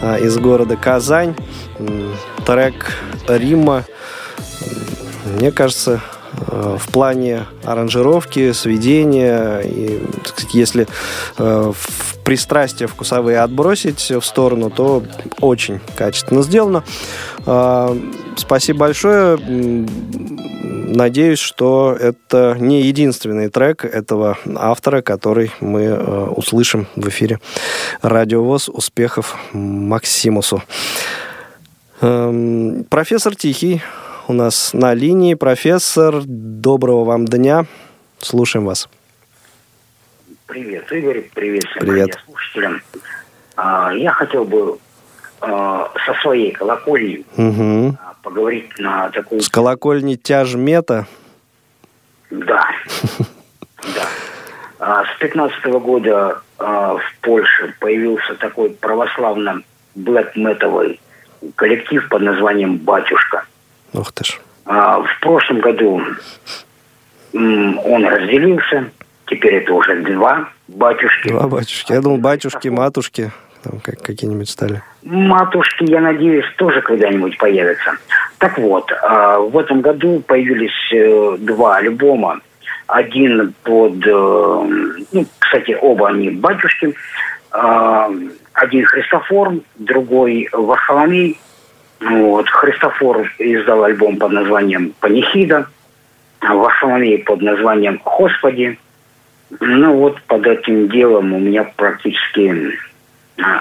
э, 0.00 0.24
из 0.24 0.38
города 0.38 0.76
Казань, 0.76 1.34
м, 1.78 2.14
трек 2.46 2.96
Рима, 3.28 3.84
мне 5.38 5.52
кажется, 5.52 6.00
э, 6.48 6.78
в 6.80 6.90
плане 6.90 7.44
аранжировки, 7.64 8.52
сведения, 8.52 9.58
и, 9.58 10.00
так 10.24 10.28
сказать, 10.28 10.54
если 10.54 10.88
э, 11.36 11.72
в 11.76 12.18
пристрастия 12.24 12.86
вкусовые 12.86 13.40
отбросить 13.40 14.10
в 14.10 14.22
сторону, 14.22 14.70
то 14.70 15.02
очень 15.40 15.80
качественно 15.96 16.42
сделано. 16.42 16.82
Э, 17.44 17.94
Спасибо 18.36 18.80
большое. 18.80 19.38
Надеюсь, 20.94 21.40
что 21.40 21.96
это 21.98 22.56
не 22.56 22.82
единственный 22.82 23.48
трек 23.48 23.84
этого 23.84 24.38
автора, 24.54 25.02
который 25.02 25.50
мы 25.58 25.82
э, 25.82 26.24
услышим 26.26 26.86
в 26.94 27.08
эфире 27.08 27.40
Радиовоз. 28.00 28.68
Успехов 28.68 29.36
Максимусу. 29.52 30.62
Эм, 32.00 32.84
профессор 32.88 33.34
Тихий 33.34 33.82
у 34.28 34.32
нас 34.34 34.72
на 34.72 34.94
линии. 34.94 35.34
Профессор, 35.34 36.22
доброго 36.24 37.02
вам 37.02 37.24
дня. 37.24 37.66
Слушаем 38.20 38.66
вас. 38.66 38.88
Привет, 40.46 40.92
Игорь. 40.92 41.24
Привет 41.34 41.64
всем 41.64 41.80
Привет. 41.80 42.14
радиослушателям. 42.14 42.82
А, 43.56 43.92
я 43.92 44.12
хотел 44.12 44.44
бы 44.44 44.78
а, 45.40 45.90
со 46.06 46.14
своей 46.22 46.52
колокольни 46.52 47.24
Мгм. 47.36 47.98
Поговорить 48.24 48.76
на 48.78 49.10
такую... 49.10 49.40
С 49.40 49.48
колокольни 49.48 50.16
тяжмета. 50.16 51.06
Да. 52.30 52.66
Да. 53.94 54.06
А, 54.78 55.04
С 55.04 55.18
15 55.18 55.62
года 55.66 56.40
а, 56.58 56.94
в 56.96 57.14
Польше 57.20 57.74
появился 57.80 58.34
такой 58.36 58.70
православно 58.70 59.60
блэк 59.94 60.30
метовый 60.36 61.00
коллектив 61.54 62.08
под 62.08 62.22
названием 62.22 62.78
«Батюшка». 62.78 63.44
Ух 63.92 64.10
ты 64.12 64.24
ж. 64.24 64.40
А, 64.64 65.00
В 65.02 65.20
прошлом 65.20 65.60
году 65.60 66.00
он 67.34 68.04
разделился. 68.06 68.90
Теперь 69.26 69.56
это 69.56 69.74
уже 69.74 70.00
два 70.00 70.48
батюшки. 70.68 71.28
Два 71.28 71.46
батюшки. 71.46 71.92
Я 71.92 72.00
думал, 72.00 72.16
батюшки, 72.16 72.68
матушки. 72.68 73.32
Там 73.64 73.80
как, 73.80 74.02
какие-нибудь 74.02 74.50
стали. 74.50 74.82
Матушки, 75.02 75.84
я 75.84 76.00
надеюсь, 76.00 76.44
тоже 76.56 76.82
когда-нибудь 76.82 77.38
появятся. 77.38 77.96
Так 78.38 78.58
вот, 78.58 78.92
а, 79.02 79.38
в 79.38 79.56
этом 79.56 79.80
году 79.80 80.22
появились 80.26 80.92
э, 80.92 81.36
два 81.38 81.76
альбома. 81.76 82.40
Один 82.86 83.54
под... 83.62 84.06
э, 84.06 84.10
Ну, 85.12 85.26
кстати, 85.38 85.76
оба 85.80 86.10
они 86.10 86.28
батюшки. 86.30 86.94
А, 87.52 88.10
Один 88.52 88.84
Христофор, 88.84 89.54
другой 89.76 90.50
Варфоломей. 90.52 91.40
Вот. 92.00 92.48
Христофор 92.50 93.30
издал 93.38 93.84
альбом 93.84 94.18
под 94.18 94.32
названием 94.32 94.92
«Панихида», 95.00 95.68
а 96.40 96.54
Варфоломей 96.54 97.18
под 97.20 97.40
названием 97.40 97.98
«Господи». 98.04 98.78
Ну 99.60 99.94
вот 99.94 100.20
под 100.22 100.46
этим 100.46 100.88
делом 100.88 101.32
у 101.32 101.38
меня 101.38 101.64
практически 101.76 102.76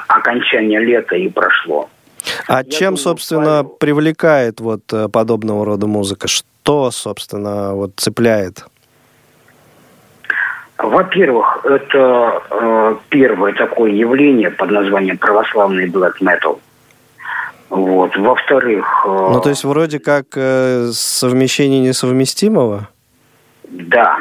окончание 0.07 0.79
лета 0.79 1.15
и 1.15 1.29
прошло. 1.29 1.89
А 2.47 2.57
Я 2.59 2.63
чем, 2.63 2.79
думаю, 2.95 2.97
собственно, 2.97 3.63
Павел- 3.63 3.69
привлекает 3.79 4.59
вот 4.61 4.81
э, 4.93 5.07
подобного 5.09 5.65
рода 5.65 5.87
музыка? 5.87 6.27
Что, 6.27 6.89
собственно, 6.91 7.73
вот 7.73 7.91
цепляет? 7.97 8.65
Во-первых, 10.77 11.65
это 11.65 12.41
э, 12.49 12.95
первое 13.09 13.53
такое 13.53 13.91
явление 13.91 14.49
под 14.51 14.71
названием 14.71 15.17
православный 15.17 15.87
black 15.87 16.13
metal. 16.21 16.59
Вот. 17.69 18.15
Во-вторых, 18.17 18.85
э, 19.05 19.09
Ну, 19.33 19.39
то 19.41 19.49
есть 19.49 19.63
вроде 19.63 19.99
как 19.99 20.25
э, 20.35 20.89
совмещение 20.93 21.79
несовместимого? 21.79 22.89
да, 23.69 24.17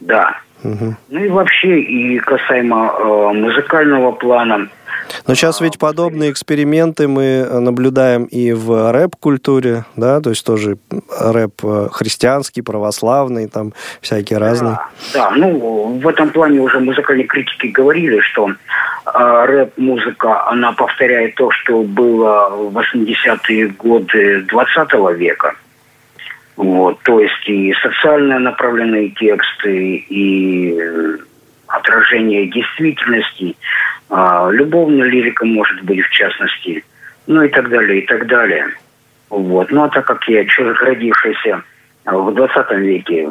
да. 0.00 0.38
Ну 0.64 1.24
и 1.24 1.28
вообще, 1.28 1.80
и 1.80 2.18
касаемо 2.18 2.94
э, 2.98 3.32
музыкального 3.34 4.12
плана, 4.12 4.68
Но 5.26 5.34
сейчас 5.34 5.60
ведь 5.60 5.78
подобные 5.78 6.30
эксперименты 6.30 7.08
мы 7.08 7.22
э, 7.22 7.58
наблюдаем 7.58 8.24
и 8.24 8.52
в 8.52 8.92
рэп-культуре, 8.92 9.84
да, 9.96 10.20
то 10.20 10.30
есть 10.30 10.44
тоже 10.44 10.78
рэп 11.20 11.52
э, 11.62 11.88
христианский, 11.92 12.62
православный, 12.62 13.48
там 13.48 13.72
всякие 14.00 14.38
разные. 14.38 14.78
Да, 15.12 15.30
ну, 15.30 15.98
в 16.02 16.08
этом 16.08 16.30
плане 16.30 16.60
уже 16.60 16.80
музыкальные 16.80 17.26
критики 17.26 17.66
говорили, 17.66 18.20
что 18.20 18.48
э, 18.50 19.44
рэп-музыка, 19.46 20.48
она 20.48 20.72
повторяет 20.72 21.34
то, 21.34 21.50
что 21.50 21.82
было 21.82 22.48
в 22.50 22.76
80-е 22.76 23.68
годы 23.68 24.42
20 24.48 25.18
века. 25.18 25.54
Вот, 26.56 27.00
то 27.02 27.18
есть 27.18 27.48
и 27.48 27.74
социально 27.82 28.38
направленные 28.38 29.10
тексты, 29.10 29.96
и 29.96 30.78
э, 30.78 31.16
отражение 31.66 32.46
действительности, 32.46 33.56
э, 34.08 34.48
любовная 34.52 35.08
лирика, 35.08 35.44
может 35.44 35.82
быть, 35.82 36.00
в 36.00 36.10
частности, 36.10 36.84
ну 37.26 37.42
и 37.42 37.48
так 37.48 37.68
далее, 37.68 38.02
и 38.02 38.06
так 38.06 38.26
далее. 38.28 38.68
Вот. 39.30 39.70
Ну, 39.72 39.82
а 39.82 39.88
так 39.88 40.06
как 40.06 40.28
я 40.28 40.44
человек, 40.44 40.80
родившийся 40.80 41.62
в 42.04 42.32
20 42.32 42.70
веке, 42.78 43.28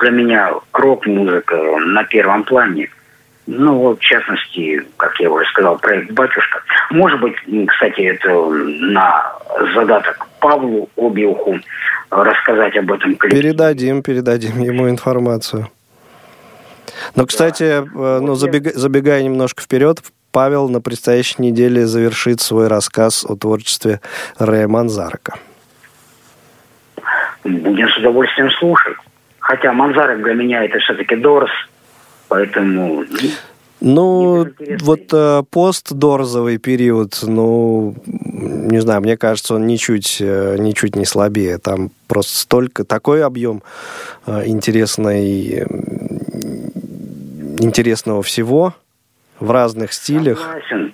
для 0.00 0.10
меня 0.10 0.52
рок-музыка 0.72 1.56
на 1.56 2.04
первом 2.04 2.44
плане. 2.44 2.88
Ну, 3.46 3.78
вот, 3.78 3.98
в 4.00 4.02
частности, 4.02 4.82
как 4.96 5.20
я 5.20 5.30
уже 5.30 5.44
сказал, 5.46 5.78
проект 5.78 6.10
«Батюшка». 6.12 6.62
Может 6.90 7.20
быть, 7.20 7.34
кстати, 7.68 8.00
это 8.00 8.32
на 8.48 9.34
задаток 9.74 10.26
Павлу 10.40 10.88
Обиуху 10.96 11.58
рассказать 12.10 12.76
об 12.76 12.90
этом 12.90 13.16
коллективе. 13.16 13.42
Передадим, 13.42 14.02
передадим 14.02 14.62
ему 14.62 14.88
информацию. 14.88 15.68
Но, 17.16 17.26
кстати, 17.26 17.64
э, 17.64 18.20
ну, 18.20 18.34
забега- 18.34 18.72
забегая 18.74 19.22
немножко 19.22 19.62
вперед, 19.62 19.98
Павел 20.32 20.68
на 20.68 20.80
предстоящей 20.80 21.42
неделе 21.42 21.86
завершит 21.86 22.40
свой 22.40 22.68
рассказ 22.68 23.24
о 23.24 23.36
творчестве 23.36 24.00
Рэя 24.38 24.68
Манзарака. 24.68 25.34
Будем 27.44 27.88
с 27.88 27.96
удовольствием 27.98 28.50
слушать. 28.52 28.96
Хотя 29.38 29.72
Манзарек 29.72 30.22
для 30.22 30.32
меня 30.32 30.64
это 30.64 30.78
все-таки 30.78 31.16
Дорс, 31.16 31.50
поэтому... 32.34 33.04
ну, 33.80 34.44
Ну, 34.44 34.48
вот 34.80 35.12
э, 35.12 35.42
постдорзовый 35.50 36.58
период, 36.58 37.18
ну, 37.22 37.94
не 38.06 38.80
знаю, 38.80 39.02
мне 39.02 39.16
кажется, 39.16 39.54
он 39.54 39.66
ничуть, 39.66 40.18
э, 40.20 40.56
ничуть 40.58 40.96
не 40.96 41.04
слабее. 41.04 41.58
Там 41.58 41.90
просто 42.08 42.36
столько, 42.36 42.84
такой 42.84 43.22
объем 43.22 43.62
э, 44.26 44.46
интересной, 44.46 45.60
м, 45.60 45.68
интересного 47.60 48.22
всего 48.22 48.74
в 49.38 49.50
разных 49.50 49.92
стилях. 49.92 50.40
Согласен. 50.40 50.92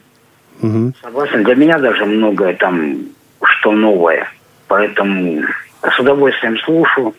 Мгм. 0.61 0.95
Согласен. 1.01 1.45
Для 1.45 1.55
меня 1.55 1.79
даже 1.79 2.05
многое 2.05 2.55
там, 2.55 2.99
что 3.43 3.73
новое. 3.73 4.29
Поэтому 4.69 5.43
с 5.83 5.99
удовольствием 5.99 6.59
слушаю. 6.59 7.15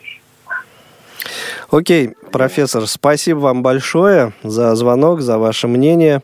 Окей, 1.72 2.10
профессор, 2.30 2.86
спасибо 2.86 3.38
вам 3.38 3.62
большое 3.62 4.34
за 4.42 4.74
звонок, 4.74 5.22
за 5.22 5.38
ваше 5.38 5.68
мнение. 5.68 6.22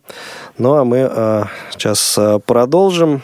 Ну, 0.58 0.74
а 0.74 0.84
мы 0.84 1.08
э, 1.10 1.44
сейчас 1.70 2.18
э, 2.18 2.38
продолжим 2.44 3.22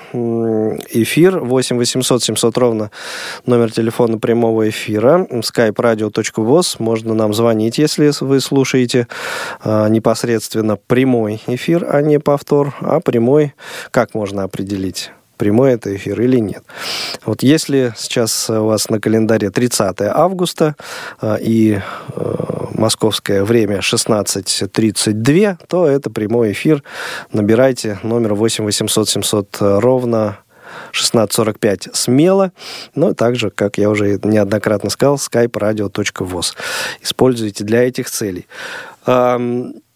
эфир. 0.88 1.40
8 1.40 1.76
800 1.76 2.22
700 2.22 2.56
ровно 2.56 2.90
номер 3.44 3.70
телефона 3.70 4.18
прямого 4.18 4.70
эфира. 4.70 5.26
skype 5.30 5.74
radio.voz. 5.74 6.76
Можно 6.78 7.12
нам 7.12 7.34
звонить, 7.34 7.76
если 7.76 8.10
вы 8.20 8.40
слушаете 8.40 9.06
э, 9.62 9.88
непосредственно 9.90 10.76
прямой 10.78 11.42
эфир, 11.46 11.86
а 11.90 12.00
не 12.00 12.18
повтор. 12.18 12.74
А 12.80 13.00
прямой, 13.00 13.52
как 13.90 14.14
можно 14.14 14.44
определить? 14.44 15.10
Прямой 15.36 15.72
это 15.72 15.94
эфир 15.94 16.20
или 16.20 16.38
нет. 16.38 16.62
Вот 17.24 17.42
если 17.42 17.92
сейчас 17.96 18.48
у 18.50 18.64
вас 18.64 18.88
на 18.90 19.00
календаре 19.00 19.50
30 19.50 20.00
августа 20.02 20.76
э, 21.20 21.38
и 21.40 21.80
э, 22.16 22.54
московское 22.74 23.44
время 23.44 23.78
16.32, 23.78 25.58
то 25.68 25.86
это 25.86 26.10
прямой 26.10 26.52
эфир. 26.52 26.82
Набирайте 27.32 27.98
номер 28.02 28.34
8 28.34 28.64
800 28.64 29.08
700 29.08 29.56
ровно 29.60 30.38
16.45 30.92 31.90
смело, 31.94 32.52
но 32.94 33.14
также, 33.14 33.50
как 33.50 33.78
я 33.78 33.90
уже 33.90 34.18
неоднократно 34.22 34.90
сказал, 34.90 35.16
skype-radio.voz. 35.16 36.54
Используйте 37.02 37.64
для 37.64 37.86
этих 37.86 38.10
целей. 38.10 38.46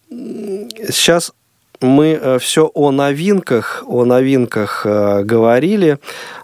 Сейчас 0.09 1.33
мы 1.81 2.37
все 2.39 2.69
о 2.73 2.91
новинках, 2.91 3.83
о 3.87 4.05
новинках 4.05 4.85
э, 4.85 5.23
говорили. 5.23 5.97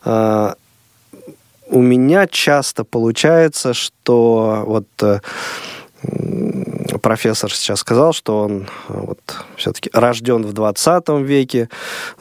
Э, 0.03 0.53
у 1.67 1.81
меня 1.81 2.27
часто 2.27 2.83
получается, 2.83 3.73
что 3.73 4.63
вот 4.65 4.87
э, 5.01 5.19
профессор 7.01 7.51
сейчас 7.51 7.79
сказал, 7.79 8.13
что 8.13 8.41
он 8.41 8.67
э, 8.89 8.93
вот 8.93 9.19
все-таки 9.57 9.89
рожден 9.93 10.43
в 10.45 10.53
20 10.53 11.09
веке. 11.21 11.69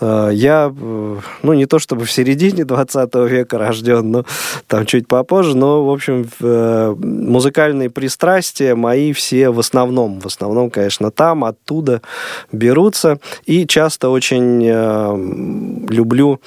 Э, 0.01 0.31
Я, 0.33 0.73
э, 0.75 1.17
ну, 1.43 1.53
не 1.53 1.67
то 1.67 1.79
чтобы 1.79 2.05
в 2.05 2.13
середине 2.13 2.65
20 2.65 3.15
века 3.15 3.59
рожден, 3.59 4.11
но 4.11 4.25
там 4.67 4.87
чуть 4.87 5.09
попозже, 5.09 5.57
но, 5.57 5.85
в 5.85 5.91
общем, 5.91 6.29
музыкальные 6.41 7.91
пристрастия 7.91 8.75
мои 8.75 9.13
все 9.13 9.51
в 9.51 9.59
основном, 9.59 10.21
в 10.21 10.27
основном, 10.27 10.71
конечно, 10.71 11.11
там, 11.11 11.45
оттуда 11.45 12.03
берутся. 12.53 13.19
И 13.47 13.67
часто 13.67 14.09
очень 14.09 14.63
люблю 15.89 16.41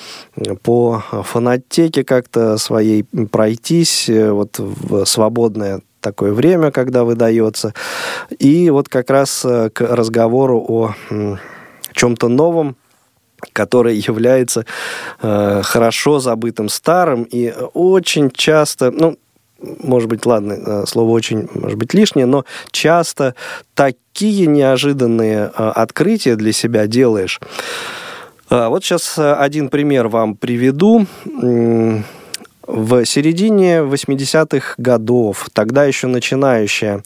по 0.63 1.03
фонотеке 1.23 2.03
как-то 2.03 2.57
своей 2.57 3.03
пройтись 3.03 4.09
вот 4.09 4.59
в 4.59 5.05
свободное 5.05 5.81
такое 6.07 6.31
время, 6.31 6.71
когда 6.71 7.03
выдается. 7.03 7.73
И 8.39 8.69
вот 8.69 8.89
как 8.89 9.09
раз 9.09 9.43
э, 9.45 9.69
к 9.69 9.81
разговору 9.81 10.63
о 10.67 10.95
чем-то 11.93 12.27
новом, 12.27 12.75
который 13.53 13.95
является 13.95 14.65
э, 15.21 15.61
хорошо 15.63 16.19
забытым 16.19 16.69
старым 16.69 17.23
и 17.23 17.53
очень 17.73 18.31
часто, 18.31 18.91
ну, 18.91 19.17
может 19.59 20.09
быть, 20.09 20.25
ладно, 20.25 20.53
э, 20.53 20.85
слово 20.87 21.11
очень, 21.11 21.49
может 21.53 21.77
быть, 21.77 21.93
лишнее, 21.93 22.25
но 22.25 22.45
часто 22.71 23.35
такие 23.73 24.47
неожиданные 24.47 25.51
э, 25.55 25.71
открытия 25.75 26.35
для 26.35 26.51
себя 26.51 26.87
делаешь. 26.87 27.39
А, 28.49 28.69
Вот 28.69 28.83
сейчас 28.83 29.17
э, 29.17 29.33
один 29.33 29.69
пример 29.69 30.07
вам 30.07 30.35
приведу. 30.35 31.05
В 32.67 33.06
середине 33.06 33.77
80-х 33.77 34.73
годов, 34.77 35.47
тогда 35.53 35.86
еще 35.86 36.08
начинающая 36.08 37.01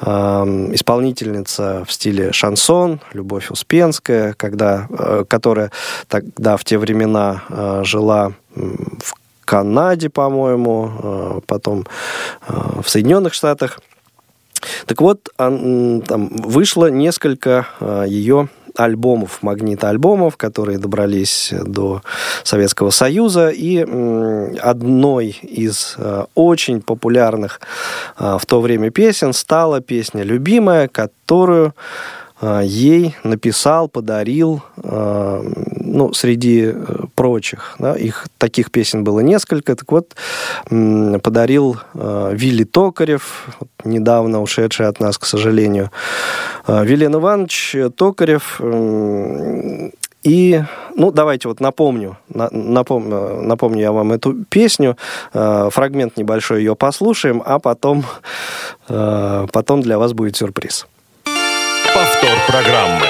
эм, 0.00 0.72
исполнительница 0.72 1.84
в 1.84 1.92
стиле 1.92 2.32
шансон, 2.32 3.00
Любовь 3.12 3.50
Успенская, 3.50 4.34
когда, 4.34 4.86
э, 4.90 5.24
которая 5.26 5.72
тогда 6.06 6.56
в 6.56 6.62
те 6.62 6.78
времена 6.78 7.42
э, 7.48 7.82
жила 7.84 8.32
в 8.54 9.14
Канаде, 9.44 10.08
по-моему, 10.08 10.92
э, 11.02 11.40
потом 11.48 11.84
э, 12.46 12.80
в 12.80 12.88
Соединенных 12.88 13.34
Штатах. 13.34 13.80
Так 14.86 15.00
вот, 15.00 15.30
ан- 15.36 16.02
там 16.02 16.28
вышло 16.28 16.86
несколько 16.86 17.66
э, 17.80 18.04
ее 18.06 18.48
альбомов, 18.76 19.42
магнитоальбомов, 19.42 20.36
которые 20.36 20.78
добрались 20.78 21.52
до 21.52 22.02
Советского 22.44 22.90
Союза. 22.90 23.50
И 23.50 23.78
одной 24.60 25.38
из 25.42 25.94
э, 25.98 26.24
очень 26.34 26.80
популярных 26.80 27.60
э, 28.18 28.38
в 28.40 28.46
то 28.46 28.60
время 28.60 28.90
песен 28.90 29.32
стала 29.32 29.80
песня 29.80 30.22
«Любимая», 30.22 30.88
которую 30.88 31.74
ей 32.64 33.14
написал, 33.24 33.88
подарил, 33.88 34.62
э, 34.76 35.42
ну, 35.80 36.12
среди 36.12 36.72
э, 36.74 36.74
прочих, 37.14 37.76
да, 37.78 37.94
их 37.94 38.26
таких 38.38 38.70
песен 38.70 39.04
было 39.04 39.20
несколько, 39.20 39.76
так 39.76 39.90
вот, 39.92 40.14
подарил 41.22 41.76
э, 41.94 42.30
Вилли 42.34 42.64
Токарев, 42.64 43.46
недавно 43.84 44.42
ушедший 44.42 44.88
от 44.88 45.00
нас, 45.00 45.18
к 45.18 45.24
сожалению, 45.26 45.90
Э, 46.66 46.84
Вилен 46.84 47.14
Иванович 47.14 47.76
Токарев, 47.96 48.60
и, 50.22 50.62
ну, 50.94 51.10
давайте 51.10 51.48
вот 51.48 51.60
напомню, 51.60 52.16
на- 52.28 52.48
напом- 52.50 53.12
э, 53.12 53.40
напомню 53.40 53.80
я 53.80 53.90
вам 53.92 54.12
эту 54.12 54.44
песню, 54.48 54.96
э, 55.34 55.68
фрагмент 55.72 56.16
небольшой 56.16 56.60
ее 56.60 56.76
послушаем, 56.76 57.42
а 57.44 57.58
потом, 57.58 58.04
э, 58.88 59.46
потом 59.52 59.80
для 59.82 59.98
вас 59.98 60.12
будет 60.12 60.36
сюрприз. 60.36 60.86
Повтор 61.94 62.38
программы. 62.46 63.06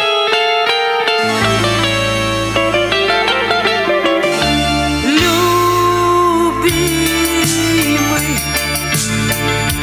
любимый 7.42 8.38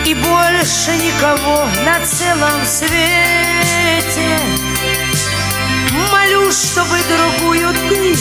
И 0.06 0.14
больше 0.14 0.92
никого 0.98 1.66
на 1.86 2.06
целом 2.06 2.66
свете 2.66 4.40
Молю, 6.12 6.52
чтобы 6.52 6.98
другую 7.08 7.74
ты 7.90 8.16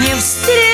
не 0.00 0.14
встретил 0.16 0.65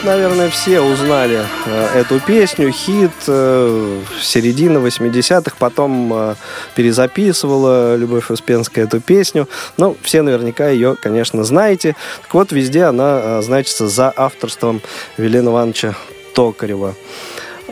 вот, 0.00 0.04
наверное, 0.04 0.50
все 0.50 0.80
узнали 0.80 1.40
э, 1.66 2.00
эту 2.00 2.20
песню, 2.20 2.70
хит 2.70 3.10
э, 3.26 4.00
середины 4.20 4.78
80-х, 4.78 5.56
потом 5.58 6.12
э, 6.12 6.34
перезаписывала 6.74 7.96
Любовь 7.96 8.30
Успенская 8.30 8.84
эту 8.84 9.00
песню. 9.00 9.48
Ну, 9.76 9.96
все 10.02 10.22
наверняка 10.22 10.68
ее, 10.68 10.96
конечно, 11.00 11.44
знаете. 11.44 11.96
Так 12.22 12.34
вот, 12.34 12.52
везде 12.52 12.84
она 12.84 13.20
э, 13.22 13.42
значится 13.42 13.88
за 13.88 14.12
авторством 14.14 14.80
Велена 15.16 15.50
Ивановича 15.50 15.94
Токарева. 16.34 16.94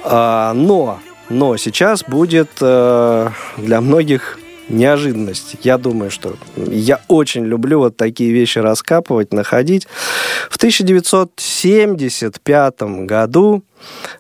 А, 0.05 0.53
но, 0.55 1.01
но 1.29 1.57
сейчас 1.57 2.03
будет 2.05 2.51
э, 2.61 3.29
для 3.59 3.81
многих 3.81 4.39
неожиданность. 4.69 5.57
Я 5.63 5.79
думаю, 5.79 6.11
что 6.11 6.35
я 6.57 7.01
очень 7.09 7.45
люблю 7.45 7.79
вот 7.79 7.97
такие 7.97 8.33
вещи 8.33 8.59
раскапывать, 8.59 9.33
находить. 9.33 9.87
В 10.51 10.57
1975 10.57 12.83
году 12.83 13.63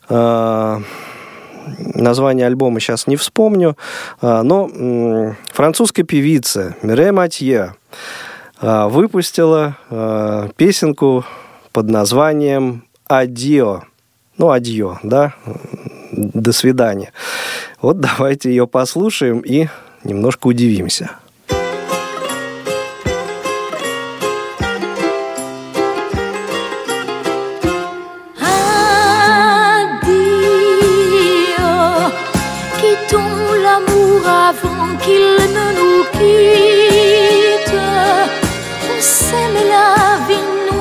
э, 0.09 0.81
название 1.95 2.47
альбома 2.47 2.81
сейчас 2.81 3.07
не 3.07 3.17
вспомню, 3.17 3.77
э, 4.23 4.41
но 4.43 4.69
м, 4.69 5.37
французская 5.53 6.05
певица 6.05 6.75
Мире 6.83 7.13
Матье 7.13 7.75
э, 8.61 8.89
выпустила 8.89 9.77
э, 9.91 10.49
песенку 10.57 11.25
под 11.73 11.91
названием 11.91 12.85
«Адио». 13.07 13.83
Ну, 14.37 14.51
«Адьо», 14.51 14.99
да? 15.03 15.35
До 16.13 16.53
свидания. 16.53 17.13
Вот 17.81 18.01
давайте 18.01 18.51
ее 18.51 18.67
послушаем 18.67 19.41
и 19.41 19.69
немножко 20.09 20.49
удивимся. 20.49 21.19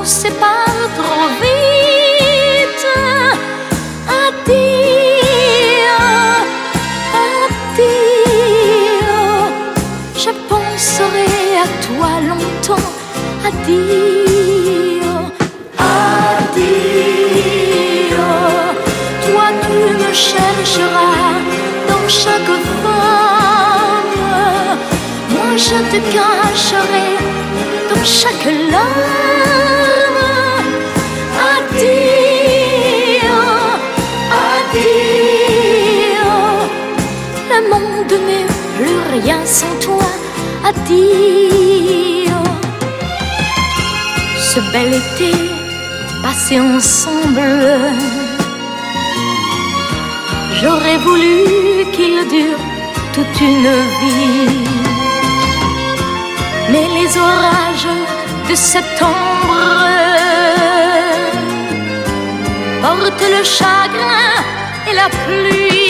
Sépare 0.07 0.66
Adieu, 13.47 15.07
adieu. 15.77 16.67
Toi, 19.23 19.47
tu 19.63 19.77
me 20.01 20.11
chercheras 20.13 21.37
dans 21.87 22.07
chaque 22.09 22.55
forme. 22.83 24.25
Moi, 25.29 25.51
je 25.55 25.77
te 25.91 25.99
cacherai 26.13 27.09
dans 27.89 28.05
chaque 28.19 28.49
larme. 28.73 30.25
Adieu, 31.55 31.87
adieu. 34.59 35.55
Le 37.49 37.59
monde 37.69 38.13
n'est 38.27 38.49
plus 38.75 38.99
rien 39.21 39.39
sans 39.45 39.75
toi. 39.79 40.09
Adieu. 40.65 41.66
Bel 44.77 44.93
été 44.93 45.31
passé 46.21 46.59
ensemble. 46.59 47.41
J'aurais 50.59 50.99
voulu 51.07 51.37
qu'il 51.93 52.17
dure 52.35 52.61
toute 53.15 53.37
une 53.51 53.73
vie. 53.99 54.69
Mais 56.71 56.87
les 56.97 57.09
orages 57.17 57.93
de 58.49 58.55
septembre 58.55 59.57
portent 62.81 63.29
le 63.35 63.43
chagrin 63.57 64.31
et 64.87 64.93
la 65.01 65.09
pluie. 65.21 65.87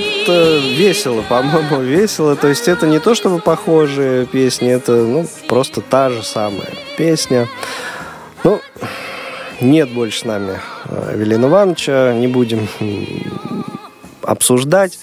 Вот 0.00 0.28
э, 0.28 0.58
весело, 0.74 1.22
по-моему, 1.22 1.80
весело. 1.82 2.36
То 2.36 2.48
есть 2.48 2.68
это 2.68 2.86
не 2.86 2.98
то, 2.98 3.14
чтобы 3.14 3.40
похожие 3.40 4.26
песни, 4.26 4.70
это 4.70 4.92
ну, 4.92 5.26
просто 5.48 5.80
та 5.80 6.10
же 6.10 6.22
самая 6.22 6.70
песня. 6.96 7.48
Ну, 8.44 8.60
нет 9.60 9.92
больше 9.92 10.20
с 10.20 10.24
нами 10.24 10.60
э, 10.86 11.14
Велина 11.16 11.48
Ивановича, 11.48 12.14
не 12.14 12.28
будем 12.28 12.68
обсуждать 14.22 14.98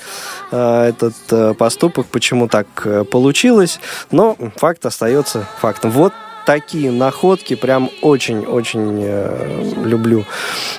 э, 0.51 0.89
этот 0.89 1.57
поступок, 1.57 2.07
почему 2.07 2.47
так 2.47 2.67
получилось, 3.11 3.79
но 4.11 4.35
факт 4.57 4.85
остается 4.85 5.47
фактом. 5.59 5.91
Вот 5.91 6.13
такие 6.47 6.91
находки 6.91 7.55
прям 7.55 7.89
очень-очень 8.01 9.01
э, 9.03 9.73
люблю 9.83 10.23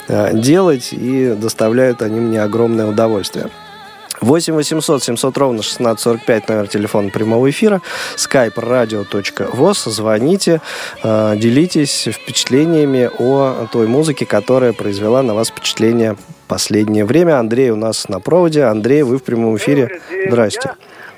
э, 0.09 0.31
делать, 0.33 0.89
и 0.93 1.37
доставляют 1.39 2.01
они 2.01 2.21
мне 2.21 2.43
огромное 2.43 2.87
удовольствие. 2.87 3.51
8 4.29 4.55
800 4.55 5.03
700 5.03 5.39
ровно 5.39 5.61
1645 5.61 6.49
номер 6.51 6.69
телефона 6.69 7.09
прямого 7.09 7.49
эфира. 7.49 7.81
Skype 8.17 8.57
radio.voz 8.57 9.89
звоните 9.89 10.61
э, 11.03 11.33
делитесь 11.37 12.07
впечатлениями 12.13 13.09
о 13.19 13.67
той 13.73 13.87
музыке 13.87 14.27
которая 14.27 14.75
произвела 14.75 15.23
на 15.23 15.35
вас 15.35 15.49
впечатление 15.49 16.17
последнее 16.47 17.07
время. 17.07 17.39
Андрей 17.39 17.71
у 17.71 17.77
нас 17.77 18.07
на 18.11 18.21
проводе. 18.21 18.65
Андрей 18.65 19.03
вы 19.03 19.17
в 19.17 19.23
прямом 19.23 19.57
эфире. 19.57 19.99
здрасте. 20.27 20.73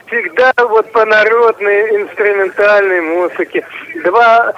всегда 0.07 0.53
вот 0.59 0.93
по 0.93 1.05
народной 1.05 2.03
инструментальной 2.03 3.01
музыке. 3.01 3.67
Два 4.05 4.53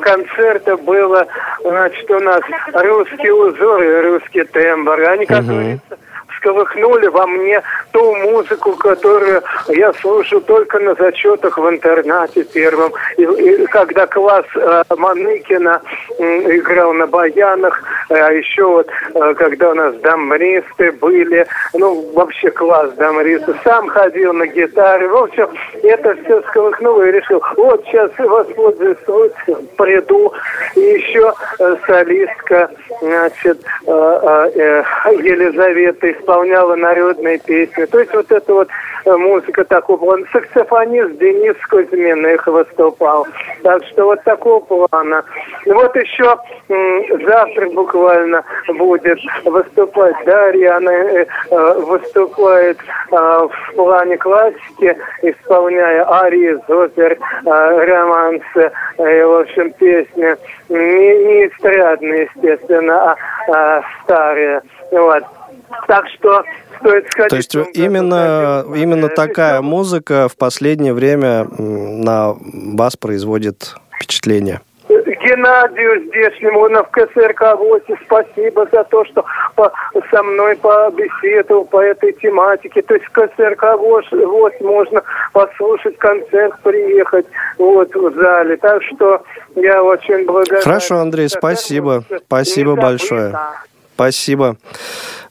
концерта 0.00 0.78
было, 0.78 1.26
значит, 1.62 2.10
у 2.10 2.20
нас 2.20 2.40
русский 2.72 3.30
узор 3.30 3.82
и 3.82 4.00
русский 4.00 4.44
тембр. 4.44 4.98
Они, 5.10 5.26
как 5.26 5.42
Мгм. 5.42 5.48
говорится, 5.52 5.98
всколыхнули 6.38 7.08
во 7.08 7.26
мне 7.26 7.62
ту 7.92 8.14
музыку, 8.14 8.72
которую 8.76 9.42
я 9.68 9.92
слушал 9.94 10.40
только 10.40 10.78
на 10.78 10.94
зачетах 10.94 11.58
в 11.58 11.68
интернате 11.68 12.44
первом. 12.44 12.92
И, 13.16 13.22
и 13.22 13.66
когда 13.66 14.06
класс 14.06 14.44
э, 14.54 14.82
Маныкина 14.96 15.82
м, 16.18 16.56
играл 16.56 16.92
на 16.92 17.06
баянах, 17.06 17.82
э, 18.10 18.14
а 18.14 18.32
еще 18.32 18.64
вот 18.64 18.88
э, 19.14 19.34
когда 19.34 19.70
у 19.70 19.74
нас 19.74 19.94
дамбристы 19.96 20.92
были, 20.92 21.46
ну 21.74 22.10
вообще 22.12 22.50
класс 22.50 22.92
дамбристы, 22.94 23.54
сам 23.64 23.88
ходил 23.88 24.32
на 24.32 24.46
гитаре, 24.46 25.08
в 25.08 25.16
общем, 25.16 25.48
это 25.82 26.16
все 26.24 26.40
сколыхнуло 26.42 27.02
и 27.02 27.12
решил, 27.12 27.42
вот 27.56 27.84
сейчас 27.86 28.10
воспользуюсь 28.18 28.98
случаем, 29.04 29.68
приду, 29.76 30.32
и 30.74 30.80
еще 30.80 31.32
э, 31.58 31.76
солистка, 31.86 32.70
значит, 33.00 33.58
э, 33.86 33.90
э, 33.90 34.50
э, 34.54 34.84
Елизавета 35.22 36.08
исполняла 36.28 36.76
народные 36.76 37.38
песни. 37.38 37.84
То 37.86 37.98
есть 37.98 38.12
вот 38.14 38.30
эта 38.30 38.52
вот 38.52 38.68
э, 39.04 39.16
музыка 39.16 39.64
такого 39.64 39.96
плана. 39.96 40.26
Саксофонист 40.32 41.18
Денис 41.18 41.56
Кузьмин 41.68 42.26
их 42.26 42.46
выступал. 42.46 43.26
Так 43.62 43.82
что 43.86 44.04
вот 44.04 44.22
такого 44.24 44.60
плана. 44.60 45.24
Вот 45.66 45.96
еще 45.96 46.36
завтра 46.68 47.70
буквально 47.70 48.44
будет 48.76 49.18
выступать 49.44 50.14
Дарья. 50.26 50.76
Она 50.76 50.92
э, 50.92 51.26
э, 51.50 51.72
выступает 51.80 52.78
э, 53.10 53.16
в 53.16 53.74
плане 53.74 54.18
классики, 54.18 54.96
исполняя 55.22 56.06
арии 56.10 56.52
из 56.52 56.98
э, 56.98 57.16
романсы, 57.44 58.72
э, 58.98 59.24
в 59.24 59.40
общем, 59.40 59.72
песни. 59.72 60.36
Не, 60.68 61.24
не 61.24 61.46
эстрадные, 61.46 62.28
естественно, 62.34 63.12
а, 63.12 63.16
а 63.48 63.82
старые. 64.04 64.60
Вот. 64.90 65.24
Так 65.86 66.04
что 66.08 66.42
стоит 66.80 67.10
сказать... 67.10 67.30
то 67.30 67.36
есть 67.36 67.54
именно 67.74 68.64
именно 68.74 69.08
такая 69.08 69.60
музыка 69.60 70.28
в 70.28 70.36
последнее 70.36 70.92
время 70.94 71.46
на 71.58 72.34
вас 72.38 72.96
производит 72.96 73.74
впечатление 73.94 74.60
Геннадию 75.28 76.06
здешнему 76.06 76.68
на 76.68 76.82
в 76.82 76.90
КСРК 76.90 77.58
8 77.58 77.96
спасибо 78.06 78.66
за 78.72 78.84
то, 78.84 79.04
что 79.04 79.24
по- 79.56 79.72
со 80.10 80.22
мной 80.22 80.56
побеседовал 80.56 81.64
по 81.66 81.82
этой 81.82 82.12
тематике. 82.12 82.82
То 82.82 82.94
есть 82.94 83.06
в 83.06 83.12
КСРК 83.12 83.76
8 83.78 84.64
можно 84.64 85.02
послушать 85.32 85.98
концерт, 85.98 86.54
приехать 86.62 87.26
вот 87.58 87.94
в 87.94 88.14
зале. 88.14 88.56
Так 88.56 88.82
что 88.84 89.22
я 89.56 89.82
очень 89.82 90.24
благодарен. 90.24 90.62
Хорошо, 90.62 90.98
Андрей, 90.98 91.28
спасибо. 91.28 92.04
Спасибо 92.26 92.76
большое. 92.76 93.34
Спасибо. 93.98 94.56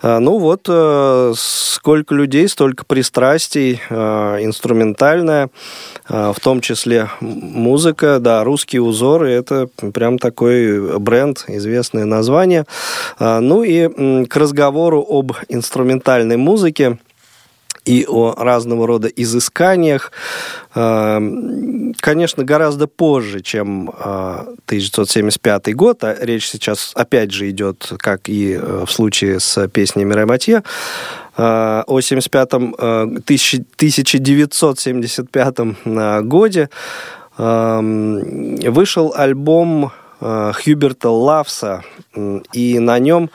А, 0.02 0.20
Ну 0.20 0.40
вот, 0.40 0.66
э, 0.68 1.34
сколько 1.38 2.14
людей, 2.14 2.50
столько 2.50 2.84
пристрастий, 2.84 3.80
э, 3.90 3.96
инструментальная, 4.42 5.48
э, 6.10 6.34
в 6.36 6.40
том 6.42 6.60
числе 6.60 7.10
музыка, 7.22 8.20
да, 8.20 8.44
русские 8.44 8.82
узоры, 8.82 9.32
это 9.32 9.70
прям 9.94 10.20
такой 10.20 11.00
бренд, 11.00 11.46
известное 11.48 12.04
название. 12.04 12.66
А, 13.20 13.40
Ну 13.40 13.64
и 13.64 14.26
к 14.26 14.36
разговору 14.36 15.02
об 15.02 15.32
инструментальной 15.48 16.36
музыке, 16.36 16.98
и 17.88 18.06
о 18.08 18.34
разного 18.38 18.86
рода 18.86 19.08
изысканиях, 19.08 20.12
э, 20.76 21.20
конечно, 22.00 22.44
гораздо 22.44 22.88
позже, 22.88 23.42
чем 23.42 23.90
э, 23.90 23.94
1975 24.66 25.76
год. 25.76 26.04
А 26.04 26.16
речь 26.20 26.50
сейчас 26.50 26.92
опять 26.96 27.32
же 27.32 27.50
идет, 27.50 27.94
как 28.00 28.30
и 28.30 28.54
э, 28.54 28.86
в 28.86 28.92
случае 28.92 29.40
с 29.40 29.68
песней 29.70 30.06
Мирай 30.06 30.26
Матье, 30.26 30.64
э, 31.38 31.84
о 31.88 32.00
75-м, 32.00 32.76
э, 32.78 33.08
тысячи- 33.26 33.66
1975 33.78 35.78
э, 35.86 36.22
годе 36.22 36.70
э, 37.38 37.80
вышел 38.70 39.14
альбом 39.16 39.92
э, 40.20 40.52
Хьюберта 40.56 41.10
Лавса, 41.10 41.84
и 42.54 42.80
на 42.80 43.00
нем 43.00 43.30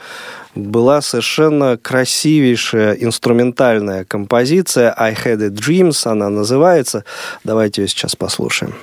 была 0.55 1.01
совершенно 1.01 1.77
красивейшая 1.77 2.95
инструментальная 2.95 4.05
композиция 4.05 4.95
I 4.97 5.15
Had 5.15 5.43
a 5.45 5.49
Dreams, 5.49 6.07
она 6.07 6.29
называется. 6.29 7.05
Давайте 7.45 7.83
ее 7.83 7.89
сейчас 7.89 8.17
послушаем. 8.17 8.75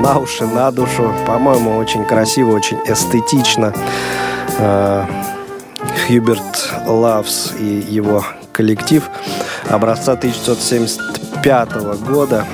На 0.00 0.18
уши, 0.18 0.46
на 0.46 0.70
душу. 0.70 1.12
По-моему, 1.26 1.76
очень 1.76 2.04
красиво, 2.04 2.52
очень 2.52 2.78
эстетично. 2.86 3.72
Э, 4.58 5.04
Хьюберт 6.06 6.70
Лавс 6.86 7.52
и 7.58 7.64
его 7.64 8.24
коллектив 8.52 9.04
образца 9.68 10.12
1975 10.12 11.72
года. 12.06 12.46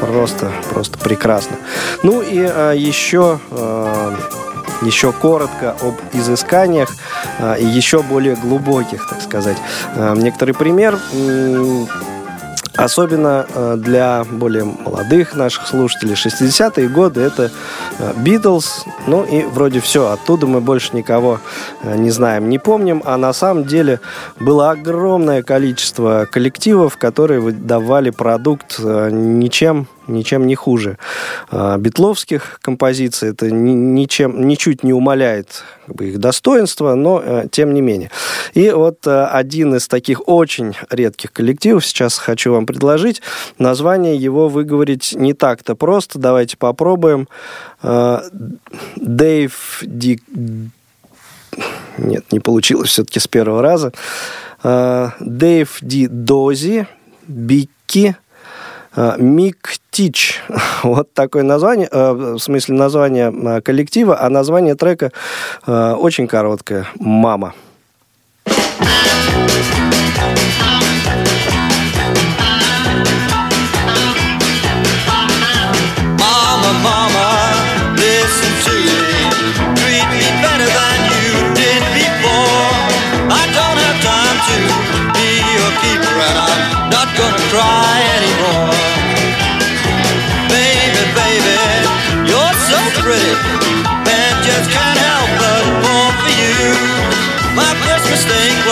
Просто, 0.00 0.50
просто 0.70 0.98
прекрасно. 0.98 1.56
Ну 2.02 2.22
и 2.22 2.38
э, 2.38 2.74
еще, 2.76 3.38
э, 3.50 4.14
еще 4.82 5.12
коротко 5.12 5.76
об 5.82 5.94
изысканиях 6.12 6.90
и 7.58 7.64
еще 7.64 8.02
более 8.02 8.34
глубоких, 8.34 9.08
так 9.08 9.20
сказать. 9.22 9.56
Некоторый 9.96 10.52
пример. 10.52 10.98
Особенно 12.84 13.46
э, 13.48 13.76
для 13.78 14.24
более 14.30 14.64
молодых 14.64 15.34
наших 15.34 15.66
слушателей. 15.66 16.14
60-е 16.14 16.88
годы 16.88 17.20
это 17.20 17.50
Битлз, 18.16 18.84
ну 19.06 19.24
и 19.24 19.42
вроде 19.42 19.80
все, 19.80 20.10
оттуда 20.10 20.46
мы 20.46 20.60
больше 20.60 20.96
никого 20.96 21.40
э, 21.82 21.96
не 21.96 22.10
знаем, 22.10 22.48
не 22.48 22.58
помним, 22.58 23.02
а 23.04 23.16
на 23.16 23.32
самом 23.32 23.64
деле 23.64 24.00
было 24.38 24.70
огромное 24.70 25.42
количество 25.42 26.26
коллективов, 26.30 26.96
которые 26.96 27.40
выдавали 27.40 28.10
продукт 28.10 28.76
э, 28.78 29.10
ничем 29.10 29.86
ничем 30.10 30.46
не 30.46 30.54
хуже. 30.54 30.90
э, 30.90 31.09
битловских 31.50 32.60
композиций. 32.62 33.30
Это 33.30 33.50
ни- 33.50 33.72
ничем, 33.72 34.46
ничуть 34.46 34.84
не 34.84 34.92
умаляет 34.92 35.64
как 35.86 35.96
бы, 35.96 36.08
их 36.08 36.18
достоинства, 36.18 36.94
но 36.94 37.20
э, 37.24 37.46
тем 37.50 37.74
не 37.74 37.80
менее. 37.80 38.10
И 38.54 38.70
вот 38.70 39.06
э, 39.06 39.24
один 39.24 39.74
из 39.74 39.88
таких 39.88 40.28
очень 40.28 40.76
редких 40.90 41.32
коллективов 41.32 41.84
сейчас 41.84 42.18
хочу 42.18 42.52
вам 42.52 42.66
предложить. 42.66 43.20
Название 43.58 44.16
его 44.16 44.48
выговорить 44.48 45.12
не 45.16 45.34
так-то 45.34 45.74
просто. 45.74 46.18
Давайте 46.18 46.56
попробуем. 46.56 47.28
Э, 47.82 48.20
Дэйв 48.96 49.82
Ди... 49.82 50.20
Нет, 51.98 52.32
не 52.32 52.38
получилось 52.38 52.90
все-таки 52.90 53.18
с 53.18 53.26
первого 53.26 53.60
раза. 53.60 53.92
Э, 54.62 55.10
Дэйв 55.18 55.78
Ди 55.80 56.06
Дози, 56.06 56.86
Бикки, 57.26 58.16
э, 58.96 59.14
Мик 59.18 59.76
Тич. 59.90 60.40
Вот 60.82 61.12
такое 61.12 61.42
название, 61.42 61.88
э, 61.90 62.12
в 62.12 62.38
смысле 62.38 62.74
название 62.74 63.32
э, 63.32 63.60
коллектива, 63.60 64.20
а 64.20 64.30
название 64.30 64.74
трека 64.74 65.12
э, 65.66 65.92
очень 65.92 66.26
короткое. 66.26 66.86
«Мама». 66.98 67.54
Cry 87.50 88.09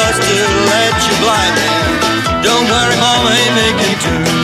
was 0.09 0.19
to 0.25 0.37
let 0.73 0.95
you 1.07 1.15
blind. 1.21 1.55
Don't 2.43 2.65
worry, 2.65 2.97
mama 2.97 3.31
ain't 3.31 3.55
making 3.55 3.99
two. 4.01 4.38